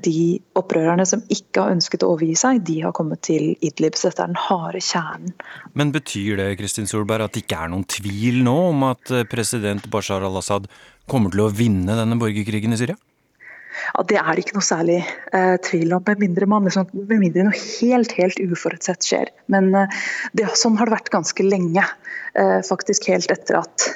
[0.03, 0.15] De
[0.57, 3.90] opprørerne som ikke har ønsket å overgi seg, de har kommet til Idlib.
[3.97, 5.35] Så dette er den harde kjernen.
[5.77, 9.27] Men betyr det Kristin Solberg, at det ikke er noen tvil nå om at eh,
[9.29, 10.69] president Bashar al-Assad
[11.11, 12.99] kommer til å vinne denne borgerkrigen i Syria?
[13.93, 14.99] Ja, Det er det ikke noe særlig
[15.33, 19.31] eh, tvil om, med mindre, man, liksom, med mindre noe helt helt uforutsett skjer.
[19.51, 19.99] Men eh,
[20.37, 21.85] det, sånn har det vært ganske lenge.
[22.39, 23.87] Eh, faktisk helt etter at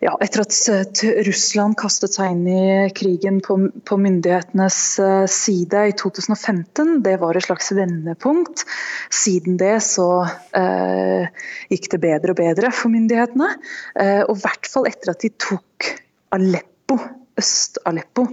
[0.00, 5.94] ja, etter at Russland kastet seg inn i krigen på, på, myndighetenes eh, side i
[6.00, 8.64] 2015, det var et slags vendepunkt.
[9.12, 10.08] Siden det så
[10.56, 11.28] eh,
[11.68, 13.52] gikk det bedre og bedre for myndighetene.
[14.00, 15.92] Eh, og i hvert fall etter at de tok
[16.32, 16.96] Aleppo
[17.40, 18.26] Øst-Aleppo.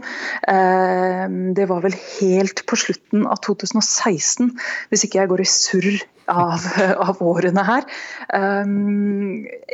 [0.52, 1.26] Eh,
[1.58, 4.54] det var vel helt på slutten av 2016,
[4.92, 5.92] hvis ikke jeg går i surr
[6.32, 6.66] av,
[7.10, 7.88] av årene her.
[8.38, 8.74] Eh,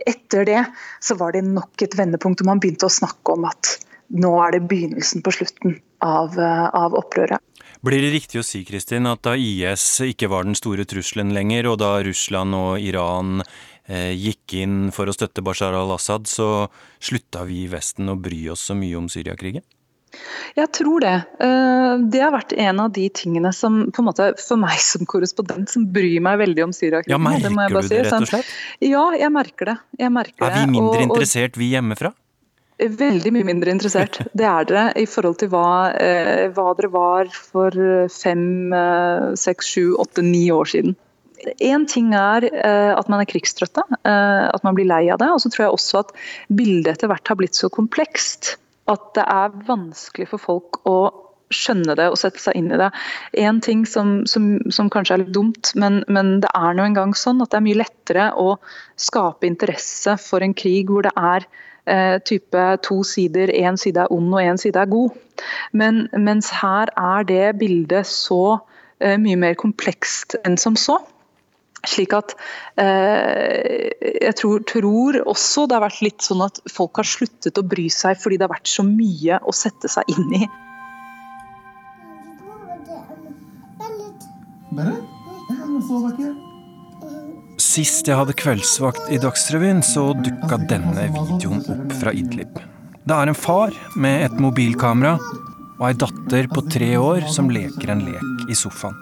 [0.07, 0.61] etter det
[1.03, 3.77] så var det nok et vendepunkt, og man begynte å snakke om at
[4.13, 7.41] nå er det begynnelsen på slutten av, av opprøret.
[7.83, 11.67] Blir det riktig å si Kristin, at da IS ikke var den store trusselen lenger,
[11.73, 13.41] og da Russland og Iran
[13.83, 16.69] Eh, gikk inn for å støtte Bashar al-Assad, så
[17.03, 19.65] slutta vi i Vesten å bry oss så mye om Syriakrigen?
[20.55, 21.15] Jeg tror det.
[21.41, 25.03] Eh, det har vært en av de tingene som på en måte, for meg som
[25.09, 27.11] korrespondent som bryr meg veldig om Syriakrigen.
[27.11, 27.49] Ja, merker
[27.81, 28.55] det du det, rett og slett?
[28.79, 29.77] Ja, jeg merker det.
[29.99, 32.13] Jeg merker er vi mindre og, og, interessert, vi hjemmefra?
[32.83, 34.19] Veldig mye mindre interessert.
[34.37, 37.77] Det er dere i forhold til hva, eh, hva dere var for
[38.11, 38.45] fem,
[39.39, 40.97] seks, sju, åtte, ni år siden.
[41.59, 42.45] Én ting er
[42.95, 45.27] at man er krigstrøtte, at man blir lei av det.
[45.27, 46.13] Og så tror jeg også at
[46.47, 48.53] bildet etter hvert har blitt så komplekst
[48.91, 50.97] at det er vanskelig for folk å
[51.53, 52.89] skjønne det og sette seg inn i det.
[53.45, 57.13] En ting som, som, som kanskje er litt dumt, men, men det er nå engang
[57.17, 58.55] sånn at det er mye lettere å
[58.99, 61.61] skape interesse for en krig hvor det er eh,
[62.23, 65.11] type to sider, én side er ond og én side er god.
[65.71, 68.59] Men, mens her er det bildet så
[69.01, 70.99] eh, mye mer komplekst enn som så.
[71.83, 72.31] Slik at
[72.79, 77.65] eh, Jeg tror, tror, også det har vært litt sånn at folk har sluttet å
[77.67, 80.47] bry seg fordi det har vært så mye å sette seg inn i.
[87.61, 92.59] Sist jeg hadde kveldsvakt i Dagsrevyen, så dukka denne videoen opp fra Idlib.
[93.03, 95.17] Det er en far med et mobilkamera
[95.79, 98.95] og ei datter på tre år som leker en lek i sofaen.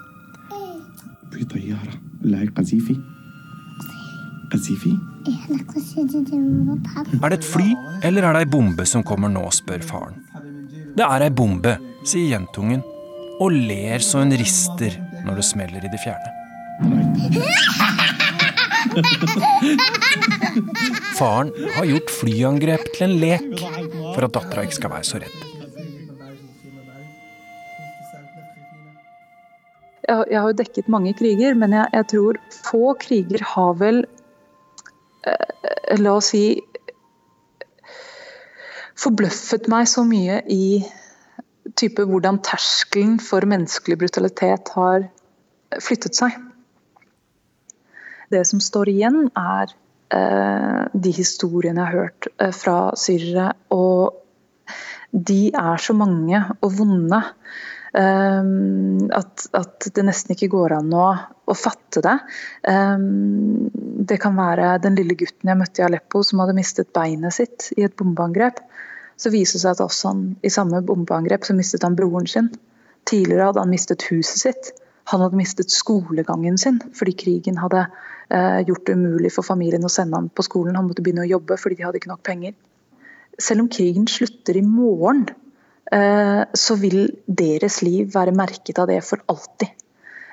[7.22, 7.70] Er det et fly,
[8.04, 10.18] eller er det ei bombe som kommer nå, spør faren.
[10.98, 12.82] Det er ei bombe, sier jentungen,
[13.42, 16.41] og ler så hun rister når det smeller i det fjerne.
[21.18, 25.38] Faren har gjort flyangrep til en lek for at dattera ikke skal være så redd.
[30.12, 32.34] Jeg, har jo dekket mange kriger, men jeg, jeg tror
[32.66, 33.98] få kriger har vel
[35.30, 35.52] eh,
[36.02, 36.46] La oss si
[39.02, 40.84] Forbløffet meg så mye i
[41.80, 45.00] type hvordan terskelen for menneskelig brutalitet har
[45.82, 46.32] flyttet seg.
[48.32, 49.74] Det som står igjen, er
[50.16, 53.52] eh, de historiene jeg har hørt eh, fra syrere.
[53.76, 54.18] Og
[55.12, 58.52] de er så mange og vonde eh,
[59.20, 61.10] at, at, det nesten ikke går an å,
[61.52, 62.18] å fatte det.
[64.02, 67.68] Det kan være den lille gutten jeg møtte i Aleppo som hadde mistet beinet sitt
[67.76, 68.64] i et bombeangrep.
[69.20, 72.48] Så viser det seg at også han, i samme bombeangrep så mistet han broren sin.
[73.10, 74.72] Tidligere hadde han mistet huset sitt.
[75.12, 77.86] Han hadde mistet skolegangen sin fordi krigen hadde
[78.32, 80.78] gjort det umulig for familien å sende ham på skolen.
[80.80, 82.54] Han måtte begynne å jobbe fordi de hadde ikke nok penger.
[83.42, 85.26] Selv om krigen slutter i morgen,
[85.92, 89.70] eh, så vil deres liv være merket av det for alltid.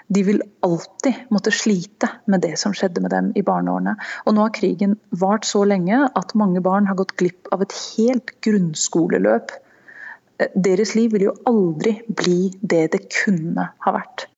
[0.09, 3.95] De vil alltid måtte slite med det som skjedde med dem i barneårene.
[4.27, 7.77] Og nå har krigen vart så lenge at mange barn har gått glipp av et
[7.97, 9.53] helt grunnskoleløp.
[10.39, 14.29] Eh, deres liv vil jo aldri bli det det kunne ha vært.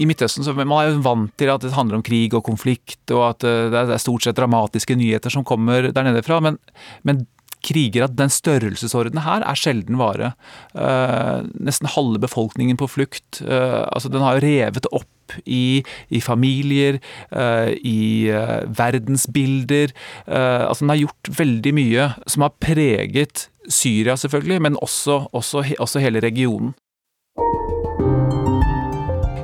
[0.00, 3.02] I Midtøsten så Man er jo vant til at det handler om krig og konflikt,
[3.12, 6.40] og at eh, det er stort sett dramatiske nyheter som kommer der nede fra.
[6.44, 6.58] Men,
[7.06, 7.26] men
[7.60, 10.32] kriger av den størrelsesordenen her er sjelden vare.
[10.72, 13.42] Uh, nesten halve befolkningen på flukt.
[13.44, 16.98] Uh, altså Den har jo revet opp i, i familier,
[17.36, 18.32] uh, i
[18.80, 19.92] verdensbilder.
[20.26, 26.02] altså Den har gjort veldig mye som har preget Syria, selvfølgelig, men også, også, også
[26.02, 26.72] hele regionen.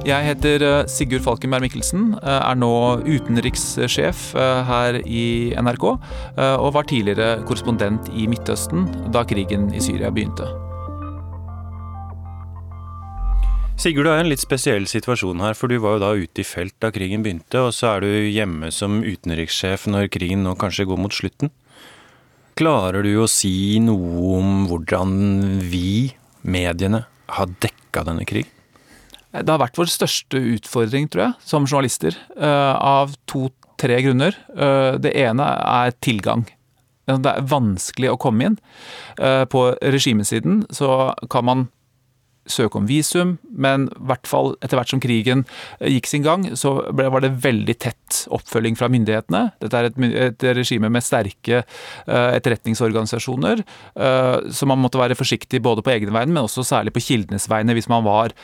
[0.06, 2.70] Jeg heter eh, Sigurd Falkenberg Mikkelsen, eh, er nå
[3.02, 5.24] utenrikssjef eh, her i
[5.58, 5.86] NRK,
[6.62, 10.46] og var tidligere korrespondent i Midtøsten da krigen i Syria begynte.
[13.82, 16.46] Sigurd, du er en litt spesiell situasjon her, for du var jo da ute i
[16.46, 20.86] felt da krigen begynte, og så er du hjemme som utenrikssjef når krigen nå kanskje
[20.86, 21.50] går mot slutten.
[22.56, 25.18] Klarer du å si noe om hvordan
[25.66, 26.12] vi,
[26.46, 28.55] mediene, har dekka denne krigen?
[29.42, 32.16] Det har vært vår største utfordring, tror jeg, som journalister.
[32.36, 34.36] Eh, av to-tre grunner.
[34.56, 36.46] Eh, det ene er tilgang.
[37.06, 38.58] Det er vanskelig å komme inn.
[39.18, 41.66] Eh, på regimesiden så kan man
[42.50, 45.44] søke om visum, men i hvert fall etter hvert som krigen
[45.80, 49.42] gikk sin gang, så ble, var det veldig tett oppfølging fra myndighetene.
[49.62, 53.64] Dette er et, et regime med sterke uh, etterretningsorganisasjoner,
[53.98, 57.50] uh, så man måtte være forsiktig både på egne vegne, men også særlig på kildenes
[57.50, 58.34] vegne hvis man var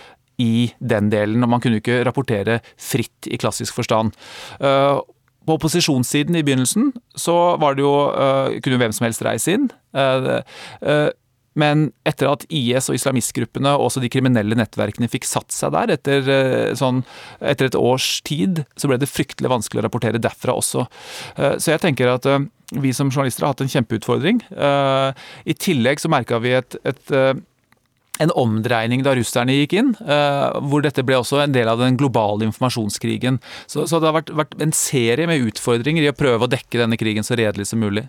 [0.42, 4.14] i den delen, og man kunne ikke rapportere fritt i klassisk forstand.
[4.60, 5.00] Eh,
[5.42, 9.70] på opposisjonssiden i begynnelsen så var det jo, eh, kunne hvem som helst reise inn.
[9.94, 11.10] Eh,
[11.54, 15.90] men etter at IS og islamistgruppene og også de kriminelle nettverkene fikk satt seg der,
[15.98, 16.30] etter,
[16.78, 17.02] sånn,
[17.44, 20.86] etter et års tid, så ble det fryktelig vanskelig å rapportere derfra også.
[21.60, 22.24] Så jeg tenker at
[22.72, 24.40] vi som journalister har hatt en kjempeutfordring.
[24.48, 27.12] I tillegg så merka vi et, et
[28.20, 31.96] en omdreining da russerne gikk inn, uh, hvor dette ble også en del av den
[32.00, 33.40] globale informasjonskrigen.
[33.66, 36.82] Så, så det har vært, vært, en serie med utfordringer i å prøve å dekke
[36.82, 38.04] denne krigen så redelig som mulig.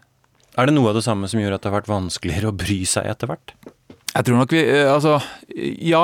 [0.59, 2.83] Er det noe av det samme som gjør at det har vært vanskeligere å bry
[2.89, 3.55] seg etter hvert?
[4.13, 5.15] Jeg tror nok vi uh, Altså,
[5.55, 6.03] ja.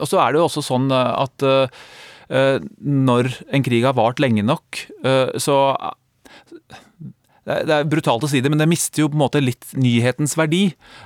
[0.00, 1.48] Og så er det jo også sånn eh, at
[2.26, 4.80] når en krig har vart lenge nok,
[5.38, 5.56] så
[7.46, 10.34] det er brutalt å si det, men det mister jo på en måte litt nyhetens
[10.38, 10.64] verdi.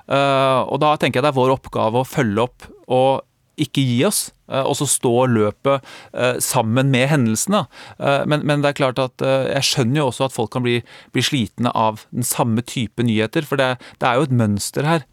[0.09, 3.27] Eh, og da tenker jeg det er vår oppgave å følge opp og
[3.61, 5.85] ikke gi oss, eh, og så stå løpet
[6.17, 7.67] eh, sammen med hendelsene.
[8.01, 10.79] Men, men, det er klart at jeg skjønner jo også at folk kan bli,
[11.13, 15.05] bli slitne av den samme type nyheter, for det, det er jo et mønster her.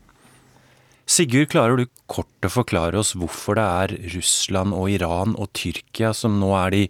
[1.07, 6.11] Sigurd, klarer du kort å forklare oss hvorfor det er Russland og Iran og Tyrkia
[6.11, 6.81] som nå er de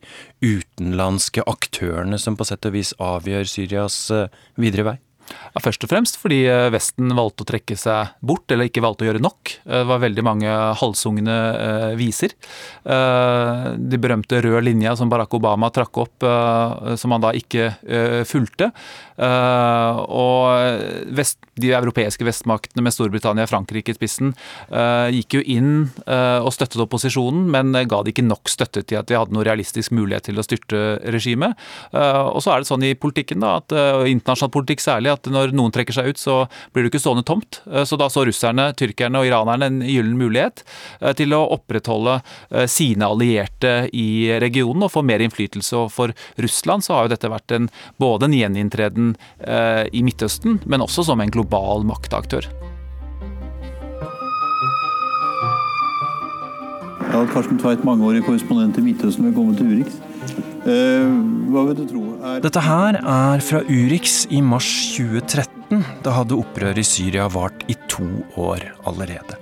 [0.41, 4.95] utenlandske aktørene som på sett og vis avgjør Syrias eh, videre vei?
[5.27, 9.05] Ja, først og fremst fordi eh, Vesten valgte å trekke seg bort, eller ikke valgte
[9.05, 9.53] å gjøre nok.
[9.65, 12.35] Eh, det var veldig mange halshugende eh, viser.
[12.87, 16.25] De berømte røde linja som Barack Obama trakk opp,
[16.99, 17.69] som han da ikke
[18.27, 18.69] fulgte.
[19.17, 24.33] Og vest, de europeiske vestmaktene med Storbritannia og Frankrike i spissen
[25.13, 25.71] gikk jo inn
[26.07, 29.95] og støttet opposisjonen, men ga det ikke nok støtte til at de hadde noe realistisk
[29.97, 31.57] mulighet til å styrte regimet.
[31.91, 33.75] Og så er det sånn i politikken, da, at,
[34.07, 36.37] internasjonal politikk særlig, at når noen trekker seg ut, så
[36.71, 37.59] blir det ikke stående tomt.
[37.89, 40.63] Så da så russerne, tyrkerne og iranerne en gyllen mulighet
[41.19, 42.19] til å opprettholde
[42.69, 45.73] sine allierte i regionen og få mer innflytelse.
[45.77, 47.69] Og for Russland så har jo dette vært en,
[48.01, 49.13] både en gjeninntreden
[49.91, 52.47] i Midtøsten, men også som en global maktaktør.
[57.07, 59.25] Ja, Karsten Tveit, mangeårig korrespondent i Midtøsten.
[59.29, 59.95] Velkommen til Urix.
[60.67, 61.11] Eh,
[61.51, 65.83] hva vil du tro er Dette her er fra Urix i mars 2013.
[66.05, 68.07] Da hadde opprøret i Syria vart i to
[68.39, 69.39] år allerede.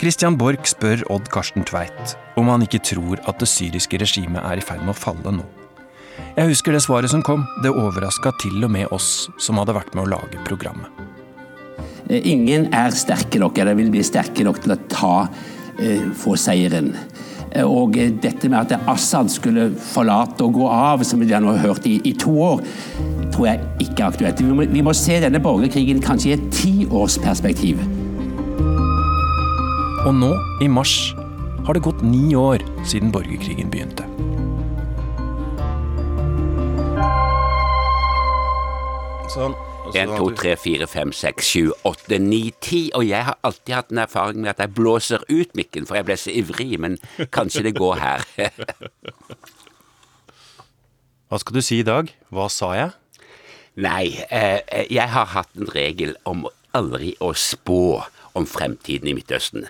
[0.00, 4.58] Christian Borch spør Odd Karsten Tveit om han ikke tror at det syriske regimet er
[4.58, 5.46] i ferd med å falle nå.
[6.34, 7.46] Jeg husker det svaret som kom.
[7.62, 10.90] Det overraska til og med oss som hadde vært med å lage programmet.
[12.10, 15.16] Eh, ingen er sterke nok, eller vil bli sterke nok til å ta
[15.78, 16.92] Eh, få seieren.
[17.54, 21.62] Eh, og dette med at Assad skulle forlate og gå av, som vi nå har
[21.68, 22.62] hørt i, i, to år,
[23.34, 24.42] tror jeg ikke er aktuelt.
[24.42, 27.82] Vi må, vi må se denne borgerkrigen kanskje i et tiårsperspektiv.
[30.04, 30.32] Og nå,
[30.62, 31.14] i mars,
[31.64, 34.04] har det gått ni år siden borgerkrigen begynte.
[39.34, 39.54] Sånn.
[39.92, 42.90] 1, 2, 3, 4, 5, 6, 7, 8, 9, 10.
[42.94, 46.08] Og jeg har alltid hatt en erfaring med at jeg blåser ut mikken, for jeg
[46.08, 46.80] ble så ivrig.
[46.80, 46.98] Men
[47.34, 48.24] kanskje det går her.
[51.28, 52.10] Hva skal du si i dag?
[52.32, 52.90] Hva sa jeg?
[53.82, 54.60] Nei, eh,
[54.92, 58.04] jeg har hatt en regel om aldri å spå
[58.38, 59.66] om fremtiden i Midtøsten.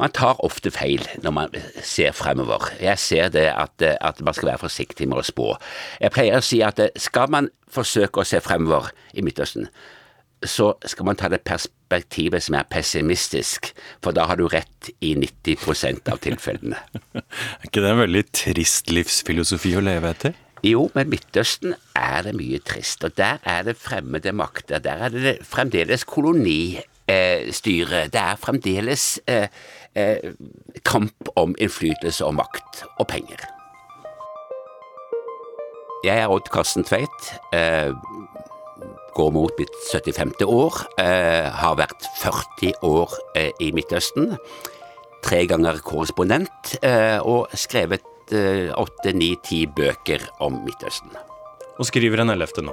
[0.00, 2.70] Man tar ofte feil når man ser fremover.
[2.80, 5.52] Jeg ser det at, at, man skal være forsiktig med å spå.
[6.00, 9.68] Jeg pleier å si at skal man forsøke å se fremover i Midtøsten,
[10.40, 15.12] så skal man ta det perspektivet som er pessimistisk, for da har du rett i
[15.18, 16.78] 90% av tilfellene.
[17.20, 20.38] er ikke det en veldig trist livsfilosofi å leve etter?
[20.64, 24.78] Jo, men Midtøsten er det mye trist, og der er det fremmede makter.
[24.84, 28.02] Der er det fremdeles kolonistyre.
[28.12, 29.48] Det er fremdeles eh,
[29.94, 30.32] eh,
[30.84, 33.46] kamp om innflytelse og makt og penger.
[36.04, 37.32] Jeg er Odd Karsten Tveit.
[37.52, 37.92] Eh,
[39.14, 40.46] går mot mitt 75.
[40.46, 40.84] år.
[41.02, 44.36] Eh, har vært 40 år eh, i Midtøsten.
[45.20, 51.12] Tre ganger korrespondent, eh, og skrevet eh, åtte, ni, ti bøker om Midtøsten.
[51.76, 52.72] Og skriver en ellevte nå?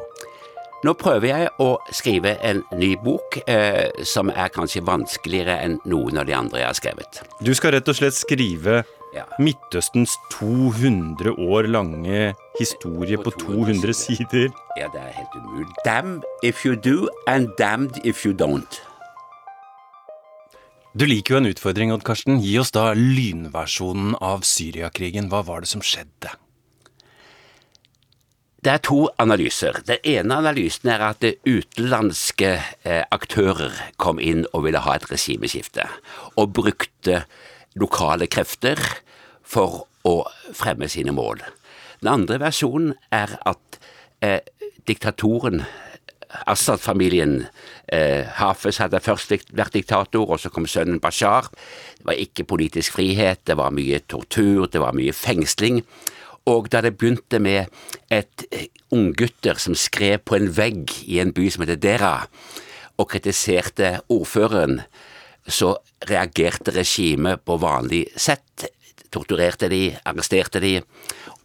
[0.86, 6.22] Nå prøver jeg å skrive en ny bok eh, som er kanskje vanskeligere enn noen
[6.22, 7.22] av de andre jeg har skrevet.
[7.42, 8.84] Du skal rett og slett skrive
[9.16, 9.24] ja.
[9.42, 14.52] Midtøstens 200 år lange historie på, på 200 sider?
[14.78, 15.72] Ja, det er helt umulig.
[15.88, 18.82] Damn if you do, and damned if you don't.
[20.98, 22.38] Du liker jo en utfordring, Odd Karsten.
[22.42, 25.32] Gi oss da lynversjonen av Syriakrigen.
[25.34, 26.38] Hva var det som skjedde?
[28.68, 29.78] Det er to analyser.
[29.88, 32.50] Den ene analysen er at utenlandske
[32.84, 35.86] eh, aktører kom inn og ville ha et regimeskifte,
[36.36, 37.22] og brukte
[37.80, 38.82] lokale krefter
[39.48, 40.18] for å
[40.52, 41.46] fremme sine mål.
[42.02, 43.80] Den andre versjonen er at
[44.20, 44.44] eh,
[44.84, 45.64] diktatoren
[46.52, 47.46] Assad-familien
[47.88, 51.48] eh, Hafez hadde først vært diktator, og så kom sønnen Bashar.
[52.02, 55.86] Det var ikke politisk frihet, det var mye tortur, det var mye fengsling.
[56.48, 57.68] Og da det begynte med
[58.14, 62.14] et eh, unggutter som skrev på en vegg i en by som heter Dera,
[62.98, 64.82] og kritiserte ordføreren,
[65.48, 65.76] så
[66.10, 68.68] reagerte regimet på vanlig sett.
[69.14, 70.74] Torturerte de, arresterte de,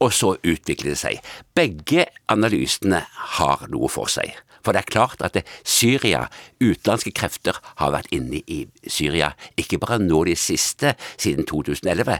[0.02, 1.34] og så utviklet det seg.
[1.54, 3.04] Begge analysene
[3.36, 4.32] har noe for seg.
[4.62, 6.26] For det er klart at Syria,
[6.62, 12.18] utenlandske krefter, har vært inne i Syria, ikke bare nå de siste, siden 2011.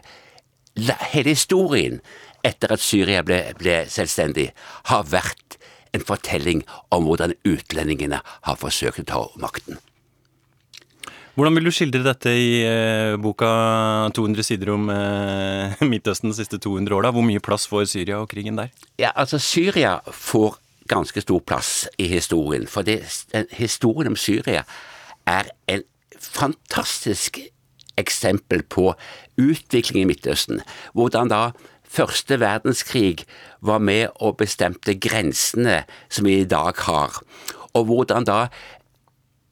[1.13, 2.01] Hele historien
[2.47, 4.51] etter at Syria ble, ble selvstendig,
[4.91, 5.59] har vært
[5.93, 6.63] en fortelling
[6.95, 9.81] om hvordan utlendingene har forsøkt å ta makten.
[11.33, 13.49] Hvordan vil du skildre dette i eh, boka
[14.13, 17.13] 200 sider om eh, Midtøsten de siste 200 åra?
[17.15, 18.69] Hvor mye plass får Syria og krigen der?
[19.01, 20.59] Ja, altså Syria får
[20.93, 22.67] ganske stor plass i historien.
[22.69, 23.01] For det,
[23.57, 24.67] historien om Syria
[25.25, 25.87] er en
[26.21, 27.41] fantastisk
[27.97, 28.91] eksempel på
[29.41, 30.61] utvikling i Midtøsten.
[30.93, 31.43] Hvordan da
[31.93, 33.27] første verdenskrig
[33.61, 37.21] var med og bestemte grensene som vi i dag har,
[37.73, 38.47] og hvordan da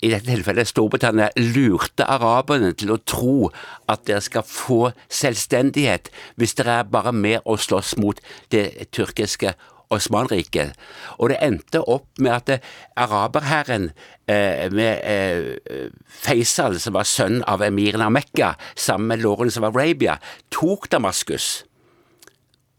[0.01, 3.51] i dette tilfellet Storbritannia lurte araberne til å tro
[3.91, 6.09] at dere skal få selvstendighet
[6.41, 8.23] hvis dere er bare med og slåss mot
[8.55, 9.53] det tyrkiske
[9.91, 10.77] Osmanriket.
[11.19, 13.89] Og det endte opp med at araberherren
[14.31, 19.67] eh, med eh, Faisal, som var sønn av emiren av Mekka, sammen med Lawrence of
[19.67, 20.21] Arabia,
[20.55, 21.65] tok Damaskus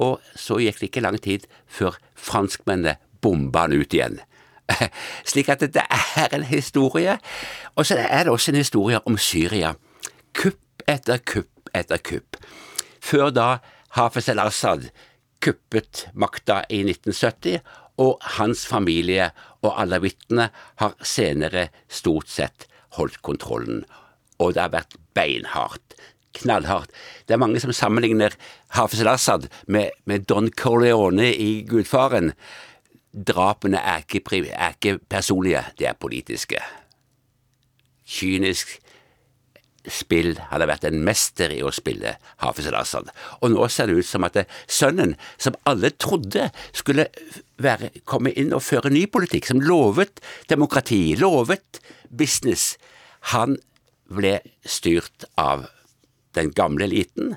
[0.01, 4.19] og så gikk det ikke lang tid før franskmennene bomba han ut igjen.
[5.29, 7.17] Slik at det er en historie.
[7.75, 9.75] Og så er det også en historie om Syria.
[10.33, 12.39] Kupp etter kupp etter kupp.
[13.01, 13.47] Før da
[13.97, 14.89] Hafez el-Assad
[15.41, 17.61] kuppet makta i 1970,
[18.01, 19.29] og hans familie
[19.61, 20.47] og alawittene
[20.81, 23.83] har senere stort sett holdt kontrollen.
[24.41, 25.97] Og det har vært beinhardt.
[26.37, 26.91] Knallhardt.
[27.27, 28.35] Det er mange som sammenligner
[28.75, 32.31] Hafez al-Assad med, med Don Corleone i Gudfaren.
[33.11, 36.61] Drapene er ikke, er ikke personlige, de er politiske.
[38.07, 38.77] Kynisk
[39.89, 42.13] spill hadde vært en mester i å spille
[42.43, 43.09] Hafez al-Assad.
[43.41, 44.37] Og nå ser det ut som at
[44.69, 47.07] sønnen, som alle trodde skulle
[47.61, 50.21] være, komme inn og føre ny politikk, som lovet
[50.51, 52.75] demokrati, lovet business,
[53.33, 53.57] han
[54.11, 55.67] ble styrt av
[56.37, 57.35] den gamle eliten.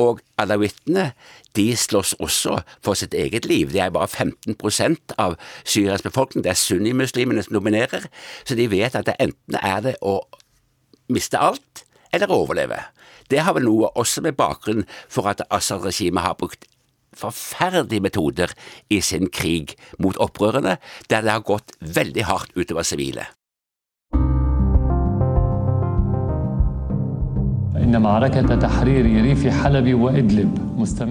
[0.00, 1.10] Og alawittene
[1.56, 3.72] de slåss også for sitt eget liv.
[3.72, 6.44] De er bare 15% av Syrias befolkning.
[6.44, 8.08] Det er sunnimuslimene som dominerer,
[8.44, 10.22] så de vet at det enten er det å
[11.12, 12.80] miste alt eller overleve.
[13.30, 16.66] Det har vel noe også med bakgrunn for at Assad-regimet har brukt
[17.16, 18.52] forferdelige metoder
[18.90, 20.78] i sin krig mot opprørerne,
[21.10, 23.28] der det har gått veldig hardt utover sivile.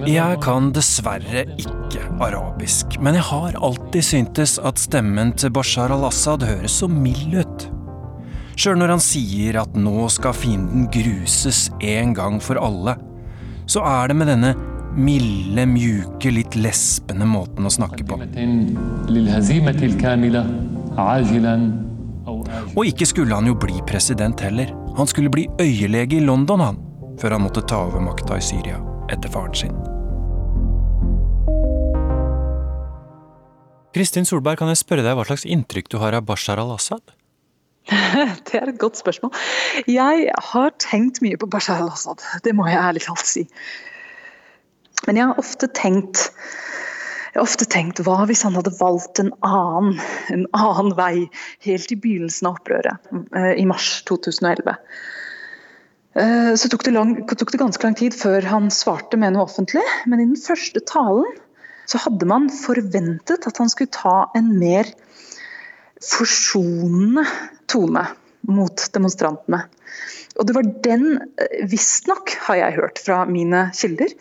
[0.08, 6.44] Jeg kan dessverre ikke arabisk, men jeg har alltid syntes at stemmen til Bashar al-Assad
[6.48, 7.68] høres så mild ut.
[8.56, 12.96] Sjøl når han sier at nå skal fienden gruses en gang for alle,
[13.70, 14.52] så er det med denne
[14.92, 18.18] milde, mjuke, litt lespende måten å snakke på.
[22.76, 24.72] Og ikke skulle han jo bli president heller.
[24.96, 26.78] Han skulle bli øyelege i London, han,
[27.20, 28.76] før han måtte ta over makta i Syria
[29.12, 29.76] etter faren sin.
[33.96, 37.14] Kristin Solberg, kan jeg spørre deg hva slags inntrykk du har av Bashar al-Assad?
[38.48, 39.32] Det er et godt spørsmål.
[39.88, 43.46] Jeg har tenkt mye på Bashar al-Assad, det må jeg ærlig talt si.
[45.06, 46.28] Men jeg har ofte tenkt
[47.32, 49.96] jeg har ofte tenkt hva hvis han hadde valgt en annen,
[50.34, 51.14] en annen vei
[51.64, 54.74] helt i begynnelsen av opprøret eh, i mars 2011.
[56.20, 59.46] Eh, så tok det, lang, tok det ganske lang tid før han svarte med noe
[59.46, 61.30] offentlig, men i den første talen
[61.88, 64.90] så hadde man forventet at han skulle ta en mer
[66.04, 67.24] forsonende
[67.72, 68.04] tone
[68.52, 69.62] mot demonstrantene.
[70.36, 74.12] Og det var den, eh, visstnok har jeg hørt fra mine kilder,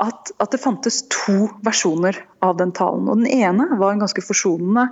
[0.00, 3.08] at, at, det fantes to versjoner av den talen.
[3.08, 4.88] Og Den ene var en ganske forsonende,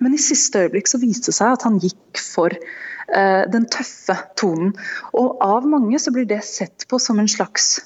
[0.00, 4.16] men i siste øyeblikk så viste det seg at han gikk for eh, den tøffe
[4.40, 4.74] tonen.
[5.16, 7.78] Og av mange så blir det sett på som en slags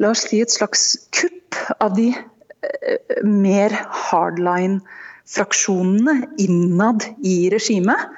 [0.00, 3.74] La oss si et slags kupp av de eh, mer
[4.08, 4.80] hardline
[5.28, 8.08] fraksjonene innad i regimet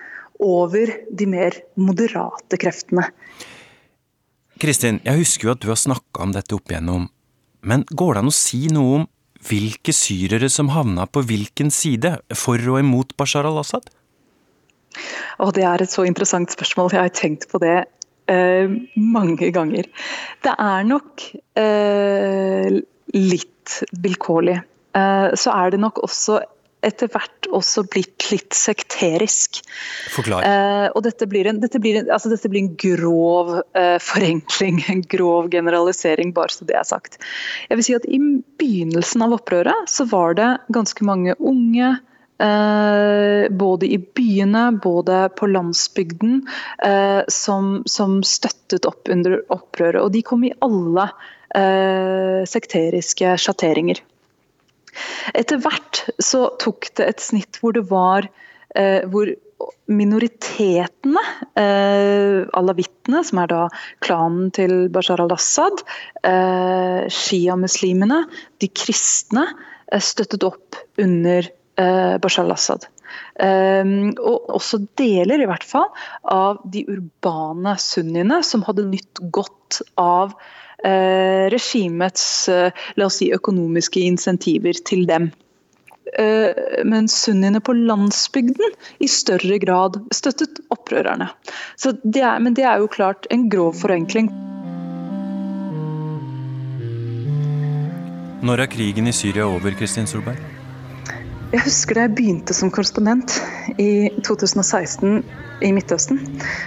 [0.41, 3.09] over de mer moderate kreftene.
[4.63, 7.09] Kristin, jeg husker jo at du har snakka om dette opp igjennom,
[7.65, 9.11] men går det an å si noe om
[9.45, 13.91] hvilke syrere som havna på hvilken side, for og imot Bashar al-Assad?
[15.43, 16.93] Og det er et så interessant spørsmål.
[16.95, 17.77] Jeg har tenkt på det
[18.31, 19.89] eh, mange ganger.
[20.45, 21.25] Det er nok
[21.61, 22.79] eh,
[23.15, 24.61] litt vilkårlig.
[24.95, 26.41] Eh, så er det nok også
[26.87, 29.61] etter hvert også blitt litt sekterisk.
[30.15, 30.47] Forklar.
[30.47, 34.83] Eh, og dette blir, en, dette, blir en, altså dette blir en, grov eh, forenkling,
[34.93, 37.21] en grov generalisering, bare så det er sagt.
[37.71, 38.21] Jeg vil si at I
[38.61, 41.97] begynnelsen av opprøret så var det ganske mange unge
[42.39, 46.49] Eh, både i byene, både på landsbygden,
[46.85, 50.01] eh, som, som, støttet opp under opprøret.
[50.03, 51.07] Og de kom i alle
[51.55, 54.03] eh, sekteriske sjatteringer.
[55.35, 58.29] Etter hvert så tok det et snitt hvor det var
[58.77, 59.31] eh, hvor
[59.89, 61.23] minoritetene,
[61.61, 63.61] eh, alawittene, som er da
[64.05, 65.85] klanen til Bashar al-Assad,
[66.25, 68.25] eh, sjiamuslimene,
[68.61, 69.47] de kristne,
[69.93, 71.47] eh, støttet opp under
[71.79, 72.89] eh, Bashar al-Assad.
[73.39, 75.87] Um, og også deler i hvert fall
[76.31, 80.55] av de urbane sunniene som hadde nytt godt av eh,
[81.55, 85.31] regimets eh, la oss si, økonomiske insentiver til dem.
[86.19, 91.31] Eh, men sunniene på landsbygden i større grad støttet opprørerne.
[92.05, 94.31] Det er, men det er jo klart en grov forenkling.
[98.45, 100.37] Når er krigen i Syria over, Kristin Solberg?
[101.55, 103.39] Jeg husker da jeg begynte som korrespondent
[103.79, 105.23] i 2016
[105.63, 106.19] i Midtøsten.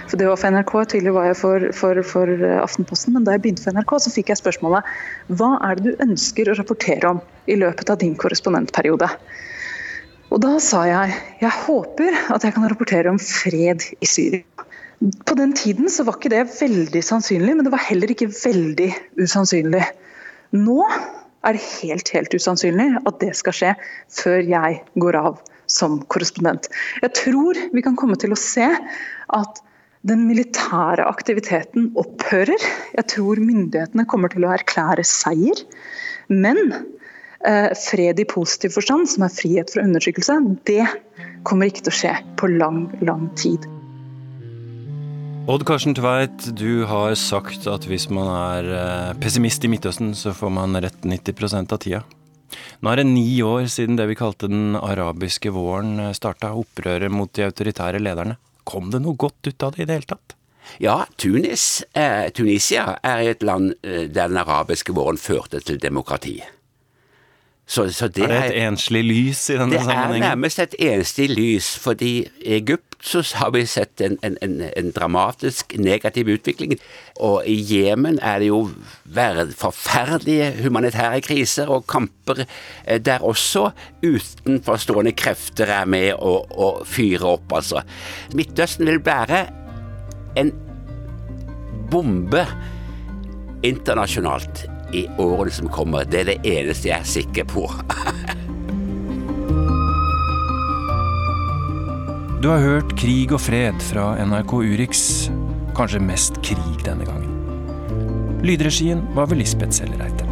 [0.08, 2.32] For Det var for NRK, tidligere var jeg for, for, for,
[2.62, 3.14] Aftenposten.
[3.16, 4.88] Men da jeg begynte for NRK, så fikk jeg spørsmålet
[5.40, 9.10] hva er det du ønsker å rapportere om i løpet av din korrespondentperiode?
[10.28, 14.44] Og da sa jeg jeg håper at jeg kan rapportere om fred i Syria.
[15.24, 18.90] På den tiden så var ikke det veldig sannsynlig, men det var heller ikke veldig
[19.20, 19.84] usannsynlig.
[20.58, 20.80] Nå
[21.46, 23.76] er det helt, helt usannsynlig at det skal skje
[24.18, 25.38] før jeg går av
[25.70, 26.68] som korrespondent.
[27.04, 29.62] Jeg tror vi kan komme til å se at
[30.08, 32.68] den militære aktiviteten opphører.
[32.94, 35.64] Jeg tror myndighetene kommer til å erklære seier.
[36.30, 36.60] Men
[37.44, 40.38] eh, fred i positiv forstand, som er frihet fra undertrykkelse,
[40.70, 40.84] det
[41.48, 43.66] kommer ikke til å skje på lang, lang tid.
[45.48, 50.34] Odd Karsten Tveit, du har sagt at hvis man er eh, pessimist i Midtøsten, så
[50.36, 52.02] får man rett 90% av tida.
[52.80, 57.12] Nå er det ni år siden det vi kalte den arabiske våren eh, starta, opprøret
[57.12, 58.38] mot de autoritære lederne.
[58.68, 60.36] Kom det noe godt ut av det i det hele tatt?
[60.82, 66.38] Ja, Tunis, eh, Tunisia er et land eh, der den arabiske våren førte til demokrati.
[67.68, 70.14] Så, så det er det et enslig lys i denne sammenhengen?
[70.14, 74.38] Det er nærmest et enslig lys, fordi i Egypt så har vi sett en, en,
[74.42, 76.78] en, en dramatisk negativ utvikling.
[77.20, 78.62] Og i Jemen er det jo
[79.60, 83.68] forferdelige humanitære kriser og kamper eh, der også
[84.00, 87.84] utenforstående krefter er med å, å fyre opp, altså.
[88.32, 89.44] Midtøsten vil være
[90.40, 90.54] en
[91.92, 92.48] bombe
[93.64, 96.04] internasjonalt i årene som kommer.
[96.04, 97.68] Det er det eneste jeg er sikker på.
[102.42, 105.30] du har hørt Krig og fred fra NRK Urix.
[105.78, 107.32] Kanskje mest krig denne gangen.
[108.42, 110.24] Lydregien var ved Lisbeth Sellereite.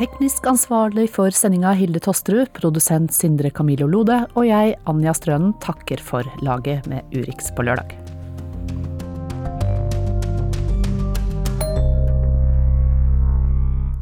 [0.00, 6.00] Teknisk ansvarlig for sendinga Hilde Tosterud, produsent Sindre Camillo Lode og jeg, Anja Strønen, takker
[6.00, 7.99] for laget med Urix på lørdag.